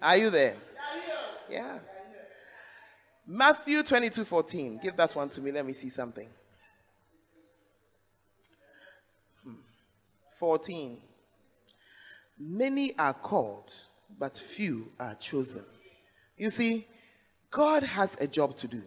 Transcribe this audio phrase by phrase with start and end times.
[0.00, 0.56] Are you there?
[1.50, 1.78] Yeah.
[3.26, 4.80] Matthew 22 14.
[4.82, 5.52] Give that one to me.
[5.52, 6.28] Let me see something.
[9.44, 9.54] Hmm.
[10.36, 10.98] 14.
[12.38, 13.72] Many are called,
[14.18, 15.64] but few are chosen.
[16.36, 16.86] You see,
[17.50, 18.82] God has a job to do.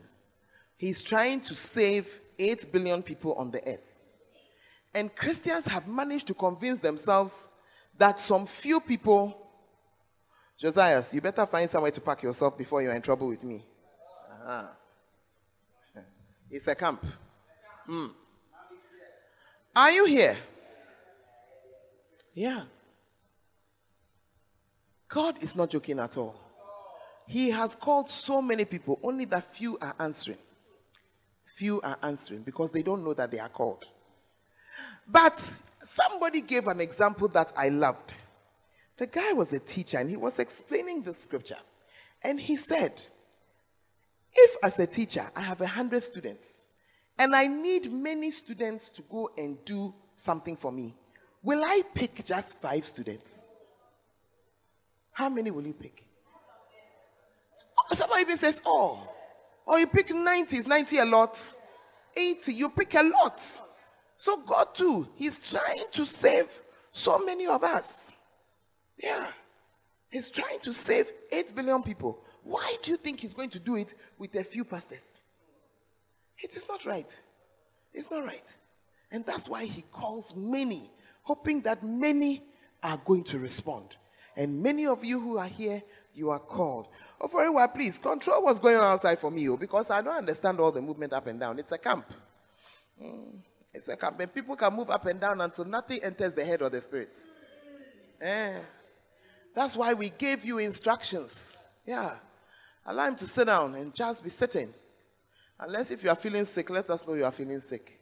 [0.77, 3.86] He's trying to save 8 billion people on the earth.
[4.93, 7.48] And Christians have managed to convince themselves
[7.98, 9.42] that some few people,
[10.64, 13.66] Josiah, you better find somewhere to park yourself before you're in trouble with me.
[14.31, 14.63] Uh-huh.
[16.49, 17.05] It's a camp.
[17.90, 18.12] Mm.
[19.76, 20.38] Are you here?
[22.34, 22.62] Yeah.
[25.09, 26.40] God is not joking at all.
[27.27, 30.38] He has called so many people, only that few are answering.
[31.57, 33.84] Few are answering because they don't know that they are called.
[35.05, 35.43] But
[35.84, 38.13] somebody gave an example that I loved.
[38.97, 41.57] The guy was a teacher and he was explaining the scripture.
[42.23, 43.01] And he said,
[44.34, 46.65] If as a teacher I have a hundred students
[47.18, 50.95] and I need many students to go and do something for me,
[51.41, 53.43] will I pick just five students?
[55.12, 56.05] How many will you pick?
[57.91, 59.07] Somebody even says, oh,
[59.65, 60.57] or you pick 90.
[60.57, 61.40] Is 90 a lot?
[62.15, 62.53] 80.
[62.53, 63.41] You pick a lot.
[64.18, 66.47] So God too, He's trying to save
[66.91, 68.12] so many of us.
[69.03, 69.28] Yeah.
[70.09, 72.19] He's trying to save 8 billion people.
[72.44, 75.12] Why do you think He's going to do it with a few pastors?
[76.40, 77.13] It is not right.
[77.94, 78.56] It's not right.
[79.12, 80.90] And that's why He calls many,
[81.24, 82.44] hoping that many
[82.81, 83.96] are going to respond.
[84.38, 85.84] And many of you who are here,
[86.16, 86.88] you are called.
[87.19, 90.16] Oh, very well, please control what's going on outside for me, oh, because I don't
[90.16, 91.59] understand all the movement up and down.
[91.59, 92.13] It's a camp.
[93.01, 93.35] Mm,
[93.74, 94.19] it's a camp.
[94.19, 97.16] And people can move up and down until nothing enters the head or the spirit.
[98.22, 98.59] Eh.
[99.53, 101.57] That's why we gave you instructions.
[101.85, 102.16] Yeah.
[102.85, 104.73] Allow him to sit down and just be sitting.
[105.59, 108.00] Unless if you are feeling sick, let us know you are feeling sick.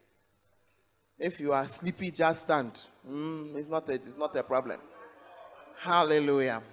[1.20, 2.80] If you are sleepy, just stand.
[3.08, 4.80] Mm, it's, not a, it's not a problem.
[5.80, 6.64] Hallelujah.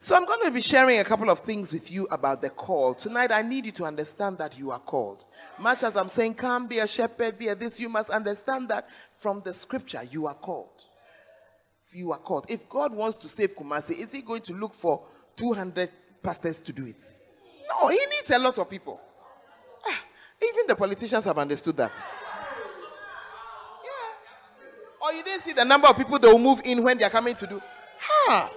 [0.00, 2.94] So I'm going to be sharing a couple of things with you about the call.
[2.94, 5.24] Tonight, I need you to understand that you are called.
[5.58, 8.88] Much as I'm saying, come be a shepherd, be a this, you must understand that
[9.14, 10.85] from the scripture, you are called.
[11.92, 12.20] You are.
[12.48, 15.04] If God wants to save Kumasi, is he going to look for
[15.36, 15.90] 200
[16.22, 16.96] pastors to do it?
[17.68, 19.00] No, he needs a lot of people.
[19.86, 20.04] Ah,
[20.42, 21.92] even the politicians have understood that.
[23.84, 25.02] Yeah.
[25.02, 27.10] Or you didn't see the number of people they will move in when they are
[27.10, 27.62] coming to do.
[27.98, 28.50] Ha!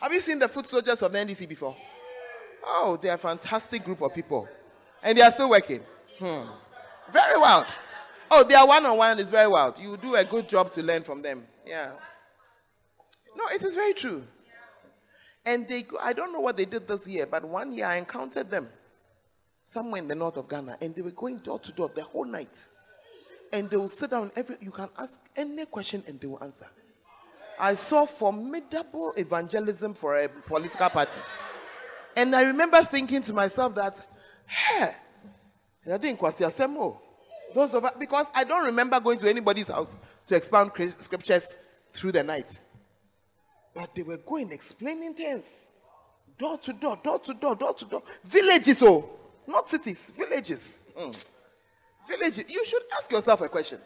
[0.00, 1.76] Have you seen the foot soldiers of the NDC before?
[2.64, 4.48] Oh, they are a fantastic group of people.
[5.02, 5.80] And they are still working.
[6.18, 6.48] Hmm.
[7.12, 7.66] Very wild.
[8.30, 9.78] Oh, their one on one is very wild.
[9.78, 11.44] You do a good job to learn from them.
[11.64, 11.92] Yeah.
[13.36, 14.24] No, it is very true.
[15.44, 18.50] And they I don't know what they did this year, but one year I encountered
[18.50, 18.68] them
[19.64, 22.24] somewhere in the north of Ghana, and they were going door to door the whole
[22.24, 22.56] night.
[23.52, 26.66] And they will sit down every you can ask any question and they will answer.
[27.58, 31.20] I saw formidable evangelism for a political party.
[32.16, 34.04] And I remember thinking to myself that,
[34.46, 34.94] hey,
[35.86, 36.98] you're doing Kwasi
[37.54, 41.56] Those of us, because I don't remember going to anybody's house to expound scriptures
[41.92, 42.60] through the night.
[43.76, 45.68] But they were going explaining things.
[46.38, 48.02] Door to door, door to door, door to door.
[48.24, 49.08] Villages, oh,
[49.46, 50.80] not cities, villages.
[50.98, 51.28] Mm.
[52.08, 52.44] Villages.
[52.48, 53.78] You should ask yourself a question.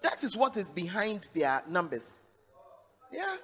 [0.00, 2.22] That is what is behind their numbers.
[3.12, 3.36] Yeah.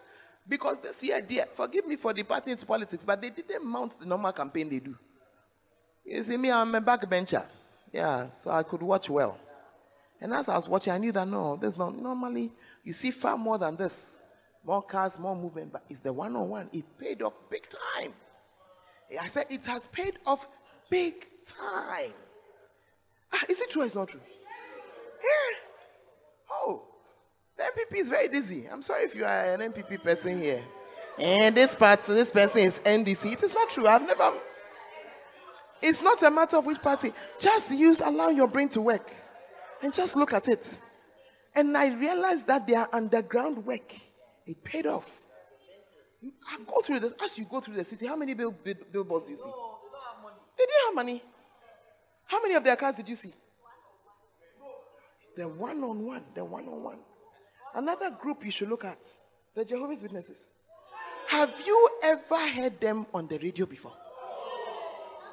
[0.48, 4.06] Because this year, dear, forgive me for departing into politics, but they didn't mount the
[4.06, 4.96] normal campaign they do.
[6.04, 7.44] You see, me, I'm a backbencher.
[7.92, 9.38] Yeah, so I could watch well.
[10.20, 12.52] And as I was watching, I knew that no, there's not normally
[12.82, 14.18] you see far more than this.
[14.64, 16.70] More cars, more movement, but it's the one on one.
[16.72, 18.12] It paid off big time.
[19.20, 20.48] I said it has paid off
[20.88, 22.12] big time.
[23.32, 24.20] Ah, is it true or it's not true?
[25.22, 25.58] Yeah.
[26.50, 26.82] Oh,
[27.56, 28.66] the NPP is very dizzy.
[28.66, 30.62] I'm sorry if you are an NPP person here.
[31.18, 33.32] And this part, this person is NDC.
[33.32, 33.86] It is not true.
[33.86, 34.32] I've never.
[35.80, 37.12] It's not a matter of which party.
[37.38, 39.12] Just use, allow your brain to work.
[39.82, 40.78] And just look at it.
[41.54, 43.94] And I realized that they are underground work,
[44.46, 45.22] it paid off.
[46.48, 47.12] I go through this.
[47.22, 49.52] As you go through the city, how many bill, bill, billboards do you see?
[50.56, 51.22] They didn't have money.
[52.26, 53.34] How many of their cars did you see?
[55.36, 56.22] The one on one.
[56.34, 56.98] The one on one.
[57.74, 58.98] Another group you should look at
[59.54, 60.46] the Jehovah's Witnesses.
[61.28, 63.92] Have you ever heard them on the radio before?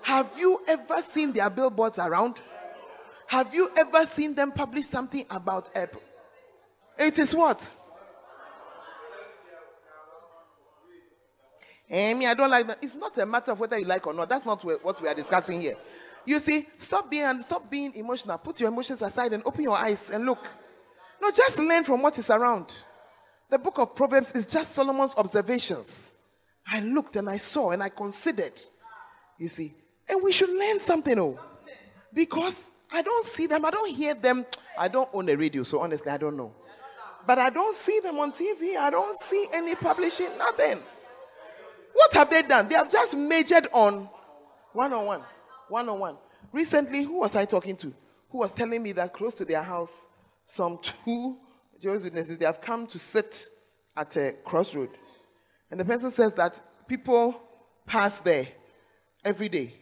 [0.04, 2.38] Have you ever seen their billboards around?
[3.28, 6.02] Have you ever seen them publish something about Apple?
[6.98, 7.70] It is what?
[11.92, 12.78] Eh, me, I don't like that.
[12.82, 14.30] It's not a matter of whether you like or not.
[14.30, 15.76] That's not what we are discussing here.
[16.26, 18.38] You see, stop being stop being emotional.
[18.38, 20.48] Put your emotions aside and open your eyes and look.
[21.22, 22.74] No, just learn from what is around.
[23.50, 26.14] The book of Proverbs is just Solomon's observations.
[26.66, 28.62] I looked and I saw and I considered.
[29.38, 29.74] You see,
[30.08, 31.38] and we should learn something, oh,
[32.14, 34.46] because I don't see them, I don't hear them.
[34.78, 36.54] I don't own a radio, so honestly, I don't know.
[37.28, 38.78] But I don't see them on TV.
[38.78, 40.80] I don't see any publishing, nothing.
[41.94, 42.70] What have they done?
[42.70, 44.10] They have just majored on
[44.74, 45.22] one on one,
[45.70, 46.18] one on one.
[46.52, 47.94] Recently, who was I talking to?
[48.30, 50.08] Who was telling me that close to their house,
[50.46, 51.38] some two
[51.80, 53.50] Jehovah's Witnesses, they have come to sit
[53.96, 54.90] at a crossroad.
[55.70, 57.42] And the person says that people
[57.86, 58.48] pass there
[59.24, 59.76] every day.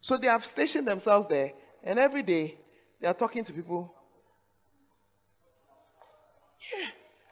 [0.00, 1.52] So they have stationed themselves there,
[1.82, 2.56] and every day
[3.00, 3.94] they are talking to people.
[6.72, 6.86] Yeah.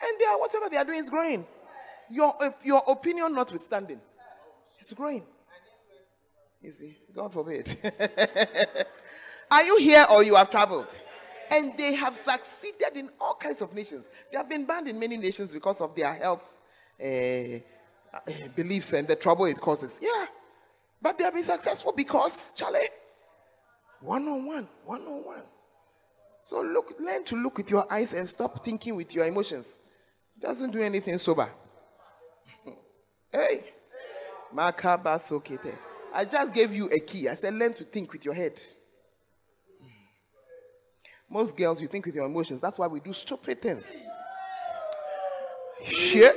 [0.08, 1.46] And they are, whatever they are doing is growing.
[2.10, 4.00] Your, your opinion notwithstanding.
[4.82, 5.22] It's growing.
[6.60, 7.76] You see, God forbid.
[9.50, 10.88] Are you here or you have traveled?
[11.52, 14.08] And they have succeeded in all kinds of nations.
[14.32, 16.58] They have been banned in many nations because of their health
[17.00, 17.60] uh,
[18.56, 20.00] beliefs and the trouble it causes.
[20.02, 20.26] Yeah.
[21.00, 22.80] But they have been successful because, Charlie,
[24.00, 25.42] one on one, one on one.
[26.42, 29.78] So look, learn to look with your eyes and stop thinking with your emotions.
[30.36, 31.48] It doesn't do anything sober.
[33.32, 33.74] hey.
[34.56, 37.28] I just gave you a key.
[37.28, 38.60] I said, learn to think with your head.
[41.28, 42.60] Most girls, you think with your emotions.
[42.60, 43.96] That's why we do stupid things.
[45.84, 46.36] Shit.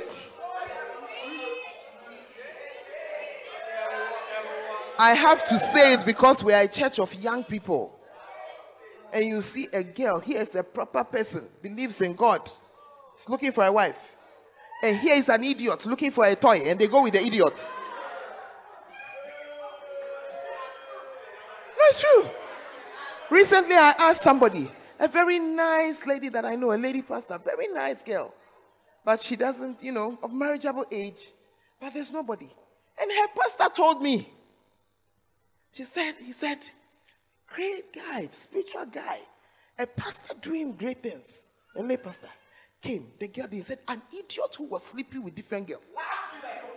[4.98, 7.92] I have to say it because we are a church of young people.
[9.12, 12.50] And you see a girl, here is a proper person, believes in God,
[13.16, 14.16] is looking for a wife.
[14.82, 17.62] And here is an idiot looking for a toy, and they go with the idiot.
[21.96, 22.30] It's true.
[23.30, 27.68] Recently, I asked somebody, a very nice lady that I know, a lady pastor, very
[27.68, 28.32] nice girl,
[29.04, 31.32] but she doesn't, you know, of marriageable age,
[31.80, 32.48] but there's nobody.
[33.00, 34.30] And her pastor told me,
[35.72, 36.64] she said, he said,
[37.46, 39.18] great guy, spiritual guy,
[39.78, 42.28] a pastor doing great things, a lay pastor
[42.80, 43.08] came.
[43.18, 45.92] The girl, he said, an idiot who was sleeping with different girls.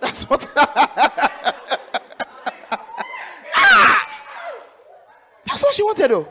[0.02, 0.48] That's what.
[5.50, 6.28] That's what she wanted, though.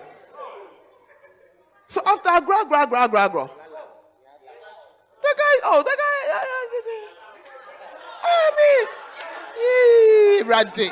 [1.88, 3.50] So after I grab, grab, grab, grab, grab.
[5.20, 6.18] The guy, oh, the guy,
[8.24, 8.86] I
[10.38, 10.90] mean, Randy.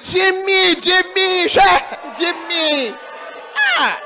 [0.00, 2.96] Jimmy, Jimmy, Jimmy.
[3.54, 4.00] Ah.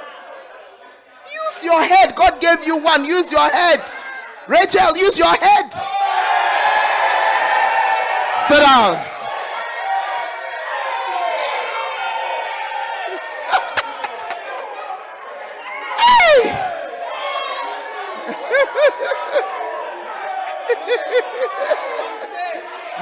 [1.33, 2.17] Use your head.
[2.17, 3.05] God gave you one.
[3.05, 3.89] Use your head.
[4.49, 5.73] Rachel, use your head.
[8.49, 9.12] Sit down.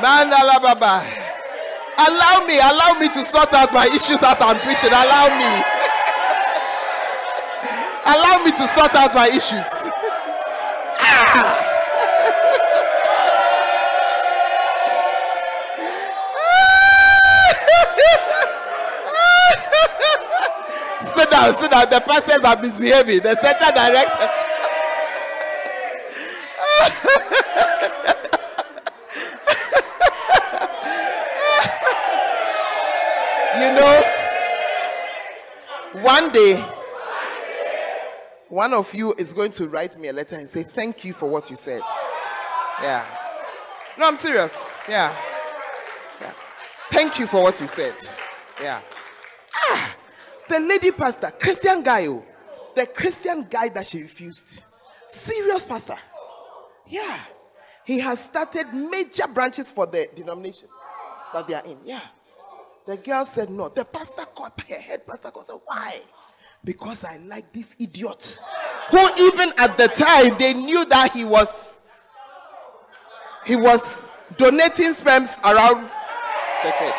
[0.01, 1.05] Mandala Baba.
[1.99, 4.89] Allow me, allow me to sort out my issues as I'm preaching.
[4.89, 5.63] Allow me.
[8.07, 9.67] allow me to sort out my issues.
[11.03, 11.67] ah!
[21.15, 21.91] sit down, sit down.
[21.91, 23.23] The pastors are misbehaving.
[23.23, 24.40] The center director.
[33.55, 34.01] You know,
[36.03, 36.65] one day,
[38.49, 41.29] one of you is going to write me a letter and say, Thank you for
[41.29, 41.83] what you said.
[42.81, 43.05] Yeah.
[43.99, 44.57] No, I'm serious.
[44.89, 45.15] Yeah.
[46.21, 46.33] yeah.
[46.93, 47.95] Thank you for what you said.
[48.63, 48.81] Yeah.
[49.55, 49.97] Ah,
[50.49, 52.25] the lady pastor, Christian guy, oh,
[52.77, 54.63] the Christian guy that she refused.
[55.09, 55.99] Serious pastor.
[56.87, 57.19] Yeah.
[57.85, 60.69] He has started major branches for the denomination
[61.35, 61.79] that they are in.
[61.85, 62.01] Yeah.
[62.87, 63.69] The girl said no.
[63.69, 66.01] The pastor called her head pastor called said, Why?
[66.65, 68.41] Because I like this idiot.
[68.91, 71.79] Who even at the time they knew that he was
[73.45, 75.89] he was donating sperms around
[76.63, 76.95] the church.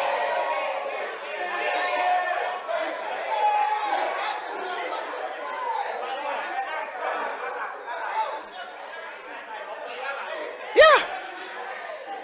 [10.75, 10.99] Yeah.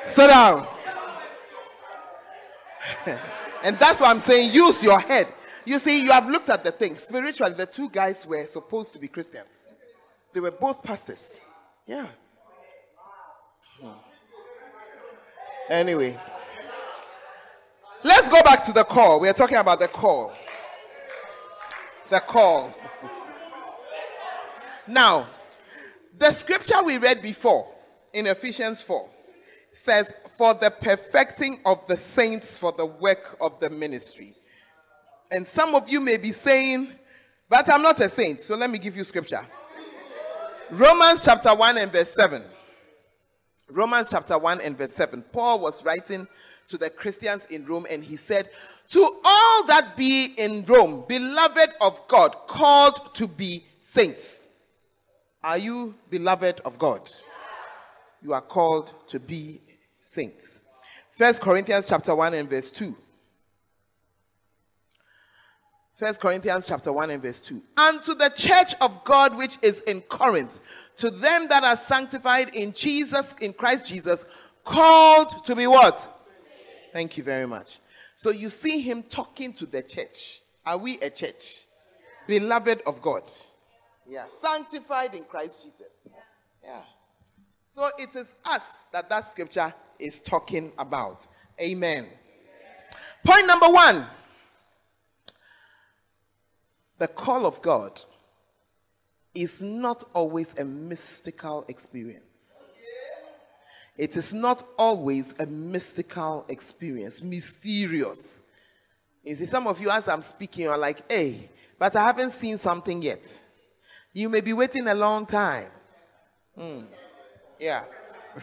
[0.07, 0.67] Sit down.
[3.67, 5.27] And that's why I'm saying use your head.
[5.65, 6.97] You see, you have looked at the thing.
[6.97, 9.67] Spiritually, the two guys were supposed to be Christians.
[10.31, 11.41] They were both pastors.
[11.85, 12.07] Yeah.
[13.81, 13.89] Hmm.
[15.69, 16.17] Anyway,
[18.05, 19.19] let's go back to the call.
[19.19, 20.31] We are talking about the call.
[22.09, 22.73] The call.
[24.87, 25.27] Now,
[26.17, 27.67] the scripture we read before
[28.13, 29.09] in Ephesians 4
[29.77, 34.35] says, For the perfecting of the saints for the work of the ministry.
[35.31, 36.89] And some of you may be saying,
[37.49, 38.41] But I'm not a saint.
[38.41, 39.45] So let me give you scripture.
[40.69, 42.43] Romans chapter 1 and verse 7.
[43.69, 45.21] Romans chapter 1 and verse 7.
[45.31, 46.27] Paul was writing
[46.67, 48.49] to the Christians in Rome and he said,
[48.91, 54.45] To all that be in Rome, beloved of God, called to be saints.
[55.43, 57.09] Are you beloved of God?
[58.21, 59.61] You are called to be
[60.07, 60.61] saints.
[61.11, 62.95] First Corinthians chapter 1 and verse 2.
[65.97, 67.61] First Corinthians chapter 1 and verse 2.
[67.77, 70.59] And to the church of God which is in Corinth,
[70.97, 74.25] to them that are sanctified in Jesus, in Christ Jesus,
[74.63, 76.07] called to be what?
[76.93, 77.79] Thank you very much.
[78.15, 80.41] So you see him talking to the church.
[80.65, 81.65] Are we a church?
[82.27, 83.23] Beloved of God.
[84.07, 84.25] Yeah.
[84.41, 85.93] Sanctified in Christ Jesus.
[86.63, 86.81] Yeah.
[87.69, 91.27] So it is us that that scripture is talking about.
[91.59, 92.07] Amen.
[93.23, 94.05] Point number one
[96.97, 98.01] the call of God
[99.35, 102.81] is not always a mystical experience.
[103.97, 108.41] It is not always a mystical experience, mysterious.
[109.23, 112.57] You see, some of you, as I'm speaking, are like, hey, but I haven't seen
[112.57, 113.39] something yet.
[114.13, 115.69] You may be waiting a long time.
[116.55, 116.81] Hmm.
[117.59, 117.83] Yeah.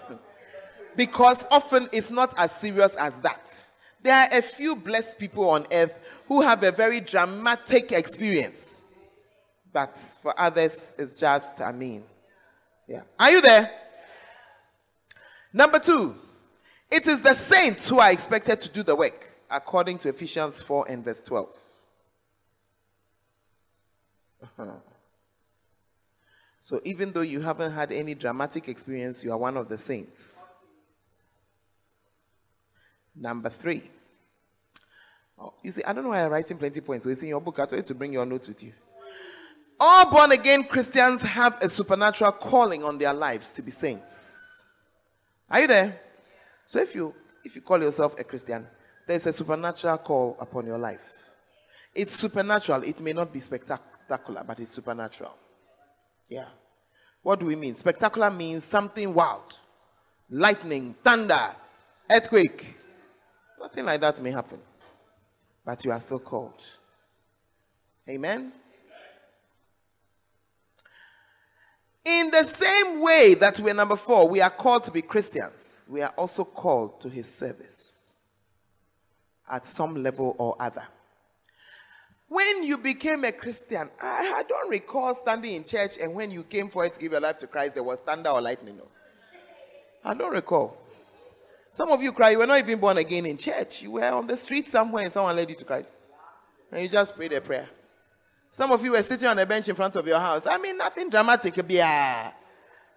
[0.97, 3.53] because often it's not as serious as that.
[4.03, 5.99] There are a few blessed people on earth
[6.29, 8.83] who have a very dramatic experience.
[9.73, 12.05] But for others, it's just, I mean,
[12.87, 13.03] yeah.
[13.19, 13.71] Are you there?
[15.53, 16.17] Number two,
[16.91, 20.87] it is the saints who are expected to do the work, according to Ephesians 4
[20.89, 21.57] and verse 12.
[24.43, 24.73] Uh-huh.
[26.61, 30.47] So even though you haven't had any dramatic experience, you are one of the saints.
[33.17, 33.91] Number three.
[35.39, 37.05] Oh, you see, I don't know why I'm writing plenty points.
[37.05, 37.59] So it's in your book.
[37.59, 38.73] I told you to bring your notes with you.
[39.79, 44.65] All born again Christians have a supernatural calling on their lives to be saints.
[45.51, 46.01] Are you there?
[46.65, 48.67] So if you if you call yourself a Christian,
[49.07, 51.33] there's a supernatural call upon your life.
[51.95, 52.83] It's supernatural.
[52.83, 55.35] It may not be spectacular, but it's supernatural.
[56.29, 56.49] Yeah.
[57.23, 57.75] What do we mean?
[57.75, 59.59] Spectacular means something wild.
[60.31, 61.55] Lightning, thunder,
[62.11, 62.77] earthquake,
[63.65, 64.59] Nothing like that may happen.
[65.65, 66.63] But you are still called.
[68.07, 68.53] Amen?
[72.05, 76.03] In the same way that we're number four, we are called to be Christians, we
[76.03, 78.13] are also called to his service
[79.49, 80.87] at some level or other.
[82.29, 86.43] When you became a Christian, I, I don't recall standing in church and when you
[86.43, 88.77] came for it to give your life to Christ, there was thunder or lightning.
[88.77, 88.89] No.
[90.05, 90.84] I don't recall.
[91.75, 93.83] Some of you cry, you were not even born again in church.
[93.83, 95.89] You were on the street somewhere and someone led you to Christ.
[96.71, 97.69] And you just prayed a prayer.
[98.53, 100.47] Some of you were sitting on a bench in front of your house.
[100.47, 101.57] I mean, nothing dramatic.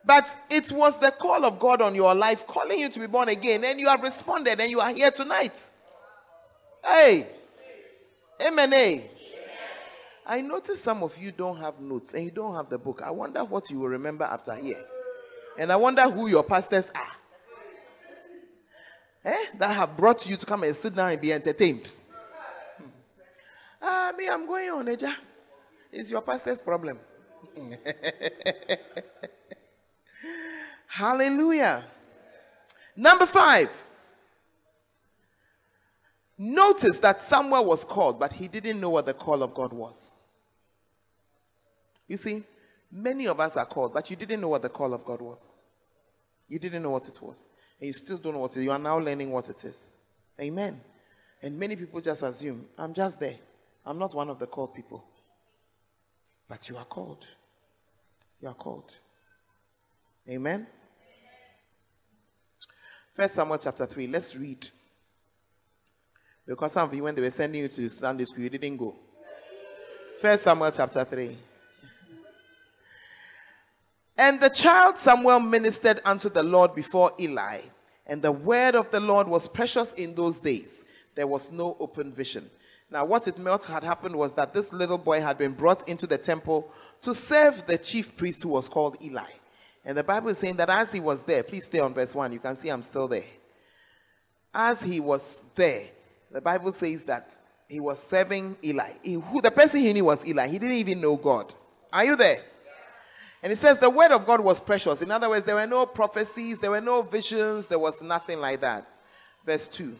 [0.05, 3.29] But it was the call of God on your life calling you to be born
[3.29, 3.63] again.
[3.63, 5.55] And you have responded and you are here tonight.
[6.85, 7.29] Hey.
[8.39, 8.71] Amen.
[8.71, 9.09] Hey.
[10.23, 13.01] I notice some of you don't have notes and you don't have the book.
[13.03, 14.85] I wonder what you will remember after here.
[15.57, 17.16] And I wonder who your pastors are
[19.23, 21.91] eh, that have brought you to come and sit down and be entertained.
[23.81, 25.13] Ah, me, I'm going on, Eja.
[25.91, 26.99] It's your pastor's problem.
[30.87, 31.85] Hallelujah.
[32.95, 33.69] Number five.
[36.39, 40.17] Notice that Samuel was called, but he didn't know what the call of God was.
[42.07, 42.43] You see,
[42.91, 45.55] many of us are called, but you didn't know what the call of God was.
[46.47, 48.63] You didn't know what it was and you still don't know what it is.
[48.63, 50.01] You are now learning what it is.
[50.39, 50.79] Amen.
[51.41, 53.35] And many people just assume, I'm just there.
[53.85, 55.03] I'm not one of the called people.
[56.47, 57.25] But you are called.
[58.41, 58.95] You are called.
[60.27, 60.67] Amen.
[63.15, 64.07] First Samuel chapter 3.
[64.07, 64.67] Let's read.
[66.45, 68.95] Because some of you, when they were sending you to Sunday school, you didn't go.
[70.19, 71.37] First Samuel chapter 3.
[74.17, 77.61] And the child Samuel ministered unto the Lord before Eli.
[78.07, 80.83] And the word of the Lord was precious in those days.
[81.15, 82.49] There was no open vision.
[82.89, 86.07] Now, what it meant had happened was that this little boy had been brought into
[86.07, 86.71] the temple
[87.01, 89.29] to serve the chief priest who was called Eli.
[89.83, 92.31] And the Bible is saying that as he was there, please stay on verse 1.
[92.31, 93.25] You can see I'm still there.
[94.53, 95.83] as he was there,
[96.31, 98.93] the Bible says that he was serving Eli.
[99.03, 100.47] He, who, the person he knew was Eli.
[100.47, 101.53] He didn't even know God.
[101.91, 102.41] Are you there?
[103.43, 105.01] And it says the word of God was precious.
[105.01, 108.61] In other words, there were no prophecies, there were no visions, there was nothing like
[108.61, 108.87] that.
[109.45, 109.95] Verse 2.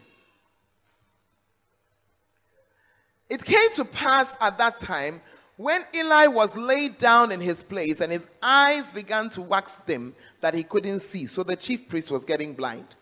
[3.29, 5.21] It came to pass at that time
[5.57, 10.15] when Eli was laid down in his place and his eyes began to wax dim
[10.39, 11.25] that he couldn't see.
[11.25, 12.95] So the chief priest was getting blind.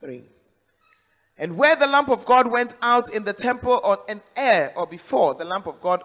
[0.00, 0.24] Three.
[1.38, 4.86] And where the lamp of God went out in the temple or an air or
[4.86, 6.02] before the lamp of God,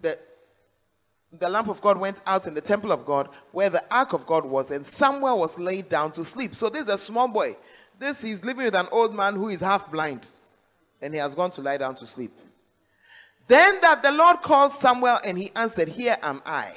[0.00, 0.18] the,
[1.38, 4.26] the lamp of God went out in the temple of God where the ark of
[4.26, 6.54] God was, and Samuel was laid down to sleep.
[6.54, 7.56] So this is a small boy.
[7.98, 10.28] This he's living with an old man who is half blind,
[11.00, 12.32] and he has gone to lie down to sleep.
[13.46, 16.72] Then that the Lord called Samuel, and he answered, Here am I.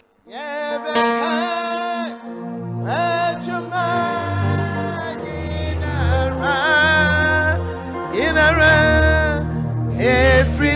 [9.95, 10.75] Every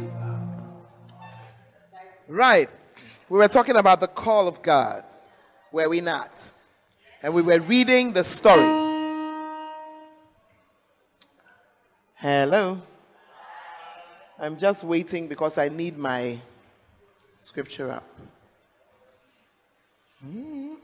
[2.31, 2.69] Right.
[3.27, 5.03] We were talking about the call of God,
[5.69, 6.49] were we not?
[7.21, 8.61] And we were reading the story.
[12.15, 12.81] Hello.
[14.39, 16.39] I'm just waiting because I need my
[17.35, 18.07] scripture up.
[20.23, 20.77] In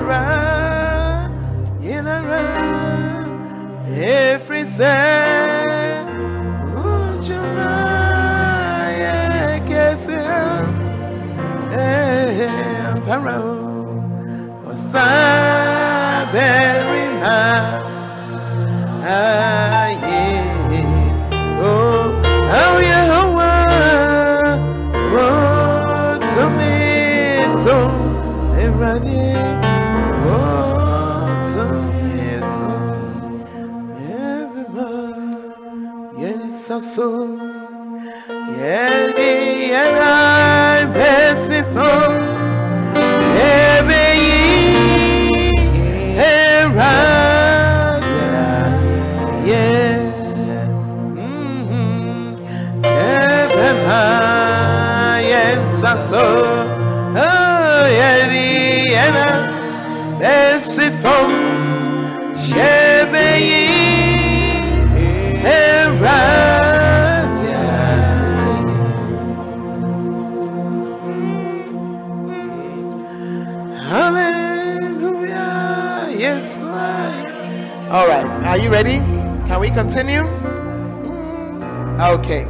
[0.00, 0.48] a
[1.82, 2.22] in a
[4.02, 5.61] every say,
[13.12, 13.44] Paro,
[14.64, 16.32] Osaberi
[17.20, 17.82] man.
[19.04, 20.80] Ah, yeah.
[21.60, 22.08] Oh,
[22.58, 23.36] oh, yeah, oh,
[25.12, 25.52] oh,
[36.80, 37.04] so,
[38.56, 39.12] yeah,
[39.82, 40.32] and I'm.
[41.74, 42.11] Hallelujah.
[78.72, 79.00] Ready?
[79.46, 80.22] Can we continue?
[82.00, 82.44] Okay.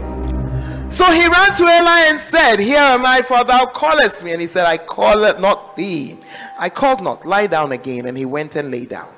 [0.88, 4.30] So he ran to Eli and said, Here am I, for thou callest me.
[4.30, 6.16] And he said, I call it not thee.
[6.56, 7.26] I called not.
[7.26, 8.06] Lie down again.
[8.06, 9.12] And he went and lay down.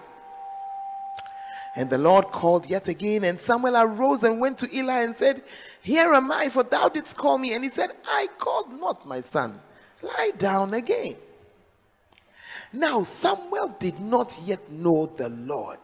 [1.77, 5.43] And the Lord called yet again, and Samuel arose and went to Eli and said,
[5.83, 7.53] Here am I, for thou didst call me.
[7.53, 9.61] And he said, I called not my son.
[10.01, 11.17] Lie down again.
[12.73, 15.81] Now Samuel did not yet know the Lord.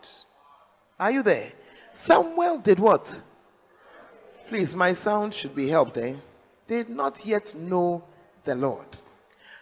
[1.01, 1.51] Are you there?
[1.95, 3.23] Samuel did what?
[4.49, 6.17] Please, my sound should be helped, eh?
[6.67, 8.05] Did not yet know
[8.45, 8.87] the Lord.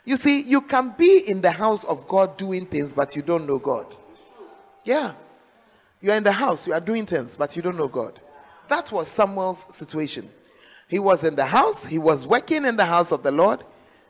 [0.04, 3.46] You see, you can be in the house of God doing things, but you don't
[3.46, 3.94] know God.
[4.84, 5.12] Yeah.
[6.00, 8.20] You are in the house, you are doing things, but you don't know God.
[8.68, 10.28] That was Samuel's situation.
[10.88, 13.62] He was in the house, he was working in the house of the Lord,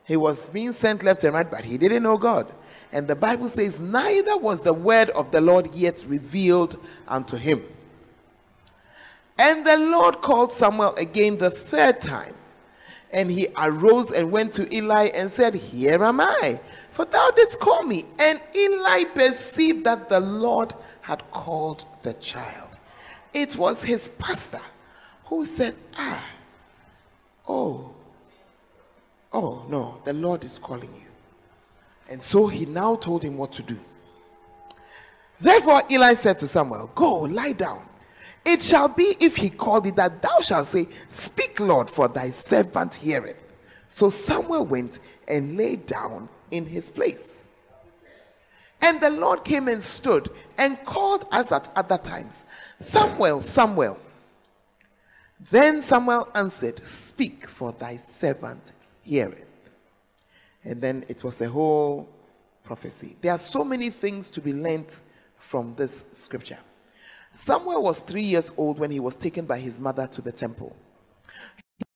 [0.04, 2.50] he was being sent left and right, but he didn't know God.
[2.92, 7.62] And the Bible says, Neither was the word of the Lord yet revealed unto him.
[9.38, 12.34] And the Lord called Samuel again the third time.
[13.10, 17.60] And he arose and went to Eli and said, Here am I, for thou didst
[17.60, 18.04] call me.
[18.18, 22.78] And Eli perceived that the Lord had called the child.
[23.32, 24.60] It was his pastor
[25.26, 26.24] who said, Ah,
[27.46, 27.90] oh,
[29.32, 31.07] oh, no, the Lord is calling you.
[32.08, 33.78] And so he now told him what to do.
[35.40, 37.86] Therefore, Eli said to Samuel, Go, lie down.
[38.44, 42.30] It shall be if he call thee that thou shalt say, Speak, Lord, for thy
[42.30, 43.40] servant heareth.
[43.88, 47.46] So Samuel went and lay down in his place.
[48.80, 52.44] And the Lord came and stood and called us at other times
[52.80, 53.98] Samuel, Samuel.
[55.50, 59.47] Then Samuel answered, Speak, for thy servant heareth.
[60.64, 62.08] And then it was a whole
[62.64, 63.16] prophecy.
[63.20, 65.00] There are so many things to be learnt
[65.38, 66.58] from this scripture.
[67.34, 70.74] Samuel was three years old when he was taken by his mother to the temple.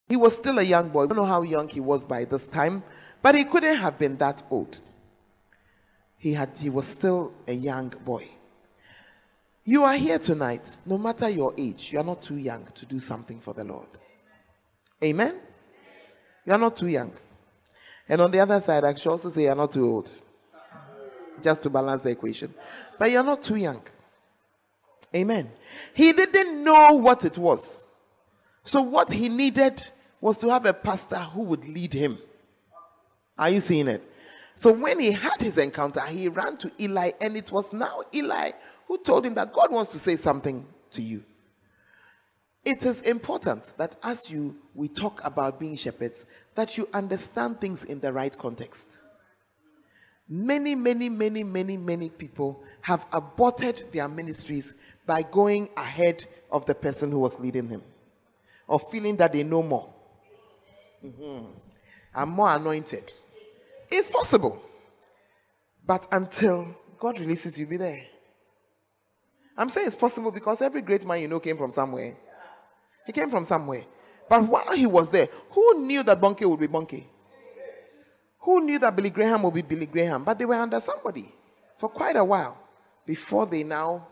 [0.09, 1.05] He was still a young boy.
[1.05, 2.83] I don't know how young he was by this time,
[3.23, 4.79] but he couldn't have been that old.
[6.17, 8.29] He, had, he was still a young boy.
[9.65, 12.99] You are here tonight, no matter your age, you are not too young to do
[13.01, 13.89] something for the Lord.
[15.03, 15.41] Amen?
[16.45, 17.13] You are not too young.
[18.13, 20.11] And on the other side, I should also say you're not too old.
[21.43, 22.53] Just to balance the equation.
[22.99, 23.81] But you're not too young.
[25.15, 25.51] Amen.
[25.95, 27.85] He didn't know what it was.
[28.65, 29.83] So, what he needed
[30.21, 32.19] was to have a pastor who would lead him.
[33.39, 34.03] Are you seeing it?
[34.57, 38.51] So, when he had his encounter, he ran to Eli, and it was now Eli
[38.89, 41.25] who told him that God wants to say something to you.
[42.63, 47.85] It is important that as you we talk about being shepherds, that you understand things
[47.85, 48.99] in the right context.
[50.29, 54.75] Many, many, many, many, many people have aborted their ministries
[55.07, 57.83] by going ahead of the person who was leading them
[58.67, 59.93] or feeling that they know more.
[61.05, 61.47] Mm-hmm.
[62.15, 63.13] I'm more anointed.
[63.91, 64.63] It's possible.
[65.87, 68.03] But until God releases you, be there.
[69.57, 72.17] I'm saying it's possible because every great man you know came from somewhere.
[73.07, 73.85] He came from somewhere.
[74.33, 77.05] But while he was there, who knew that Bonnke would be Bonnke?
[78.39, 80.25] Who knew that Billy Graham would be Billy Graham?
[80.25, 81.31] But they were under somebody
[81.77, 82.57] for quite a while
[83.05, 84.09] before they now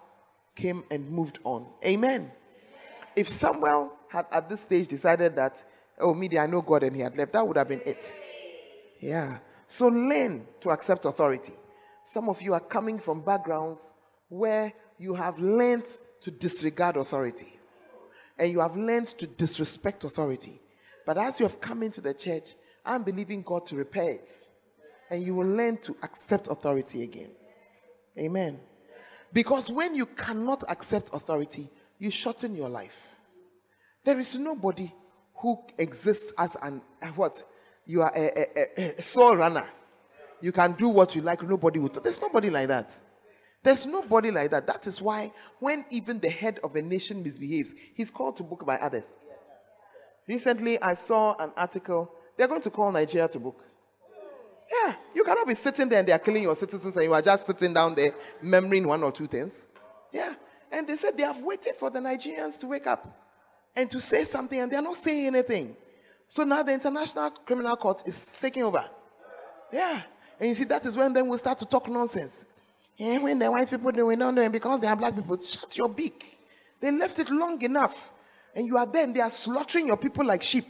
[0.54, 1.68] came and moved on.
[1.82, 2.30] Amen.
[3.16, 5.64] If Samuel had at this stage decided that,
[5.98, 8.14] oh, media, I know God and he had left, that would have been it.
[9.00, 9.38] Yeah.
[9.68, 11.54] So learn to accept authority.
[12.04, 13.90] Some of you are coming from backgrounds
[14.28, 15.86] where you have learned
[16.20, 17.59] to disregard authority
[18.40, 20.58] and you have learned to disrespect authority.
[21.06, 24.40] But as you have come into the church, I'm believing God to repair it.
[25.10, 27.30] And you will learn to accept authority again.
[28.18, 28.58] Amen.
[29.32, 33.14] Because when you cannot accept authority, you shorten your life.
[34.04, 34.90] There is nobody
[35.34, 36.80] who exists as an
[37.14, 37.42] what?
[37.84, 39.68] You are a, a, a, a soul runner.
[40.40, 41.42] You can do what you like.
[41.42, 41.94] Nobody would.
[42.02, 42.94] There's nobody like that.
[43.62, 44.66] There's nobody like that.
[44.66, 48.64] That is why when even the head of a nation misbehaves, he's called to book
[48.64, 49.16] by others.
[50.26, 52.10] Recently, I saw an article.
[52.36, 53.62] They're going to call Nigeria to book.
[54.70, 57.20] Yeah, you cannot be sitting there and they are killing your citizens and you are
[57.20, 59.66] just sitting down there murmuring one or two things.
[60.12, 60.34] Yeah.
[60.70, 63.20] And they said they have waited for the Nigerians to wake up
[63.74, 65.76] and to say something and they're not saying anything.
[66.28, 68.84] So now the International Criminal Court is taking over.
[69.72, 70.02] Yeah.
[70.38, 72.44] And you see, that is when then we start to talk nonsense.
[73.00, 75.40] And when the white people do, we don't know, and because they are black people,
[75.40, 76.38] shut your beak.
[76.80, 78.12] They left it long enough.
[78.54, 80.66] And you are there and they are slaughtering your people like sheep.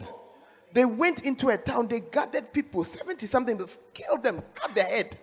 [0.72, 4.84] They went into a town, they gathered people, 70 something, they killed them, cut their
[4.84, 5.18] head.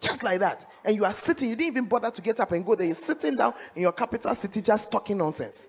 [0.00, 0.64] Just like that.
[0.84, 2.86] And you are sitting, you didn't even bother to get up and go there.
[2.86, 5.68] You're sitting down in your capital city just talking nonsense.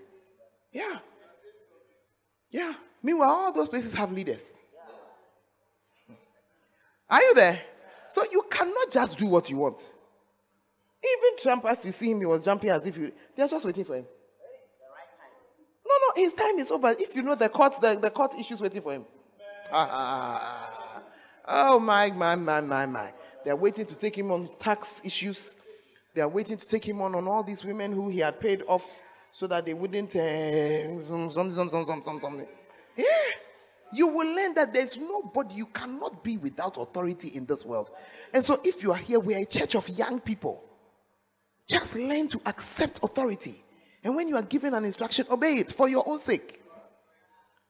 [0.71, 0.99] Yeah.
[2.49, 2.73] Yeah.
[3.03, 4.57] Meanwhile, all those places have leaders.
[7.09, 7.61] Are you there?
[8.09, 9.91] So you cannot just do what you want.
[11.17, 13.85] Even Trump, as you see him, he was jumping as if you, they're just waiting
[13.85, 14.05] for him.
[15.85, 16.95] No, no, his time is over.
[16.99, 19.05] If you know the court, the, the court issues waiting for him.
[19.71, 21.01] Ah,
[21.47, 23.13] oh my, my, my, my, my.
[23.43, 25.55] They're waiting to take him on tax issues.
[26.13, 28.63] They are waiting to take him on on all these women who he had paid
[28.67, 29.01] off
[29.31, 32.47] so that they wouldn't uh, something, something, something, something.
[32.95, 33.05] Yeah.
[33.93, 37.91] You will learn that there's nobody you cannot be without authority in this world.
[38.33, 40.63] And so if you are here, we are a church of young people.
[41.67, 43.63] Just learn to accept authority.
[44.03, 46.61] And when you are given an instruction, obey it for your own sake.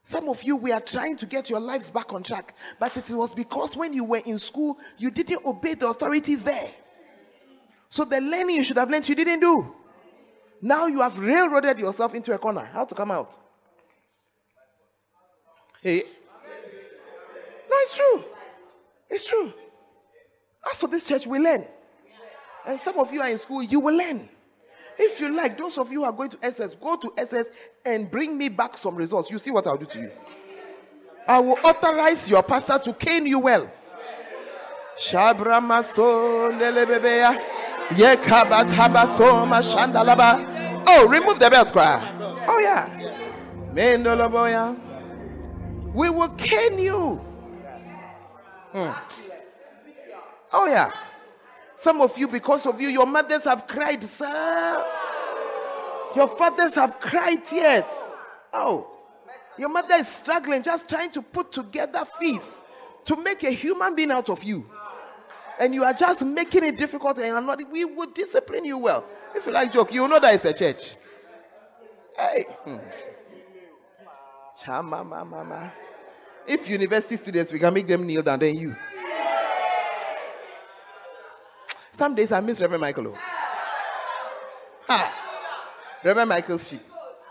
[0.04, 3.10] Some of you, we are trying to get your lives back on track, but it
[3.10, 6.72] was because when you were in school, you didn't obey the authorities there.
[7.90, 9.76] So the learning you should have learned, you didn't do.
[10.62, 12.70] Now you have railroaded yourself into a corner.
[12.72, 13.38] How to come out?
[15.82, 16.04] Hey.
[17.70, 18.24] No, it's true.
[19.10, 19.54] It's true.
[20.72, 21.66] As for this church, we learn.
[22.68, 24.28] And some of you are in school, you will learn.
[25.00, 27.48] If you like, those of you are going to SS, go to SS
[27.86, 29.32] and bring me back some results.
[29.32, 30.12] You see what I'll do to you.
[31.28, 33.72] I will authorize your pastor to cane you well.
[40.90, 42.16] Oh, remove the belt, cry.
[42.48, 42.88] Oh, yeah.
[45.94, 47.22] We will cane you.
[48.74, 48.96] Mm.
[50.52, 50.92] Oh, yeah.
[51.78, 54.86] Some of you, because of you, your mothers have cried, sir.
[56.16, 57.86] Your fathers have cried tears.
[58.52, 58.98] Oh,
[59.58, 62.62] your mother is struggling, just trying to put together fees
[63.06, 64.70] to make a human being out of you.
[65.60, 69.06] And you are just making it difficult and not, we would discipline you well.
[69.36, 70.96] If you like joke, you know that it's a church.
[72.16, 72.44] Hey.
[72.64, 72.78] Hmm.
[74.64, 75.74] Chama, mama.
[76.46, 78.76] If university students, we can make them kneel down, then you.
[81.98, 83.18] Some days I miss Reverend Michael.
[84.88, 85.14] Oh.
[86.04, 86.84] Reverend Michael's sheep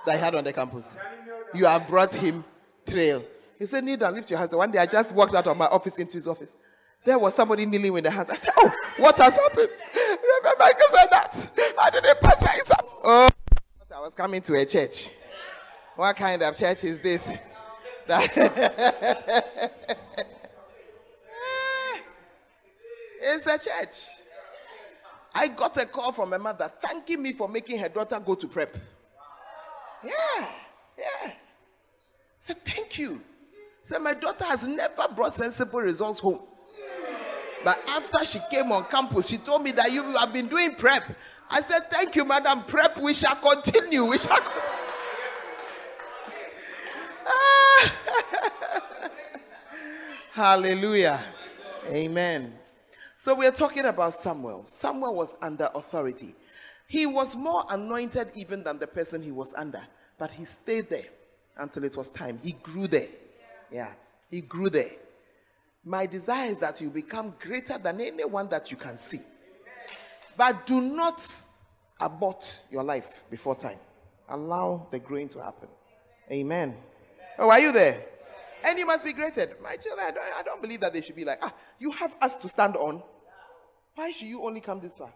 [0.04, 0.96] that I had on the campus.
[1.54, 2.44] You have brought him
[2.84, 3.22] trail.
[3.60, 4.52] He said, Kneel down, lift your hands.
[4.52, 6.52] One day I just walked out of my office into his office.
[7.04, 8.28] There was somebody kneeling with their hands.
[8.28, 9.68] I said, Oh, what has happened?
[9.94, 11.50] Reverend Michael said that.
[11.78, 12.90] How did it pass my exam?
[13.04, 13.28] Oh,
[13.94, 15.10] I was coming to a church.
[15.94, 17.30] What kind of church is this?
[23.18, 24.15] Eh, it's a church.
[25.36, 28.48] I got a call from my mother thanking me for making her daughter go to
[28.48, 28.74] prep.
[30.02, 30.48] Yeah,
[30.98, 31.32] yeah.
[32.40, 33.20] Said, thank you.
[33.82, 36.40] Said, my daughter has never brought sensible results home.
[37.62, 41.04] But after she came on campus, she told me that you have been doing prep.
[41.50, 42.62] I said, Thank you, madam.
[42.64, 44.04] Prep, we shall continue.
[44.04, 44.70] We shall continue.
[50.32, 51.20] Hallelujah.
[51.88, 52.52] Amen.
[53.18, 54.64] So we're talking about Samuel.
[54.66, 56.34] Samuel was under authority.
[56.86, 59.82] He was more anointed even than the person he was under,
[60.18, 61.06] but he stayed there
[61.56, 62.38] until it was time.
[62.42, 63.08] He grew there.
[63.72, 63.92] Yeah,
[64.30, 64.90] he grew there.
[65.84, 69.20] My desire is that you become greater than anyone that you can see.
[70.36, 71.26] But do not
[72.00, 73.78] abort your life before time.
[74.28, 75.68] Allow the growing to happen.
[76.30, 76.76] Amen.
[77.38, 78.04] Oh, are you there?
[78.66, 79.50] And you must be graded.
[79.62, 82.16] My children, I don't, I don't believe that they should be like, ah, you have
[82.20, 83.00] us to stand on.
[83.94, 85.12] Why should you only come this far?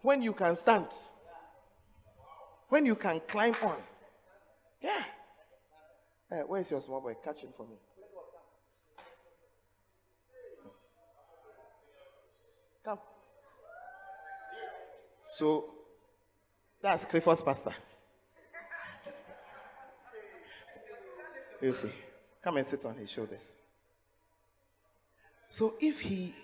[0.00, 0.86] When you can stand.
[2.70, 3.76] When you can climb on.
[4.80, 5.04] Yeah.
[6.32, 7.16] Uh, where's your small boy?
[7.22, 7.74] Catch him for me.
[12.82, 12.98] Come.
[15.26, 15.74] So,
[16.80, 17.74] that's Clifford's pastor.
[21.62, 21.92] You see.
[22.42, 23.52] Come and sit on his shoulders.
[25.48, 26.34] So if he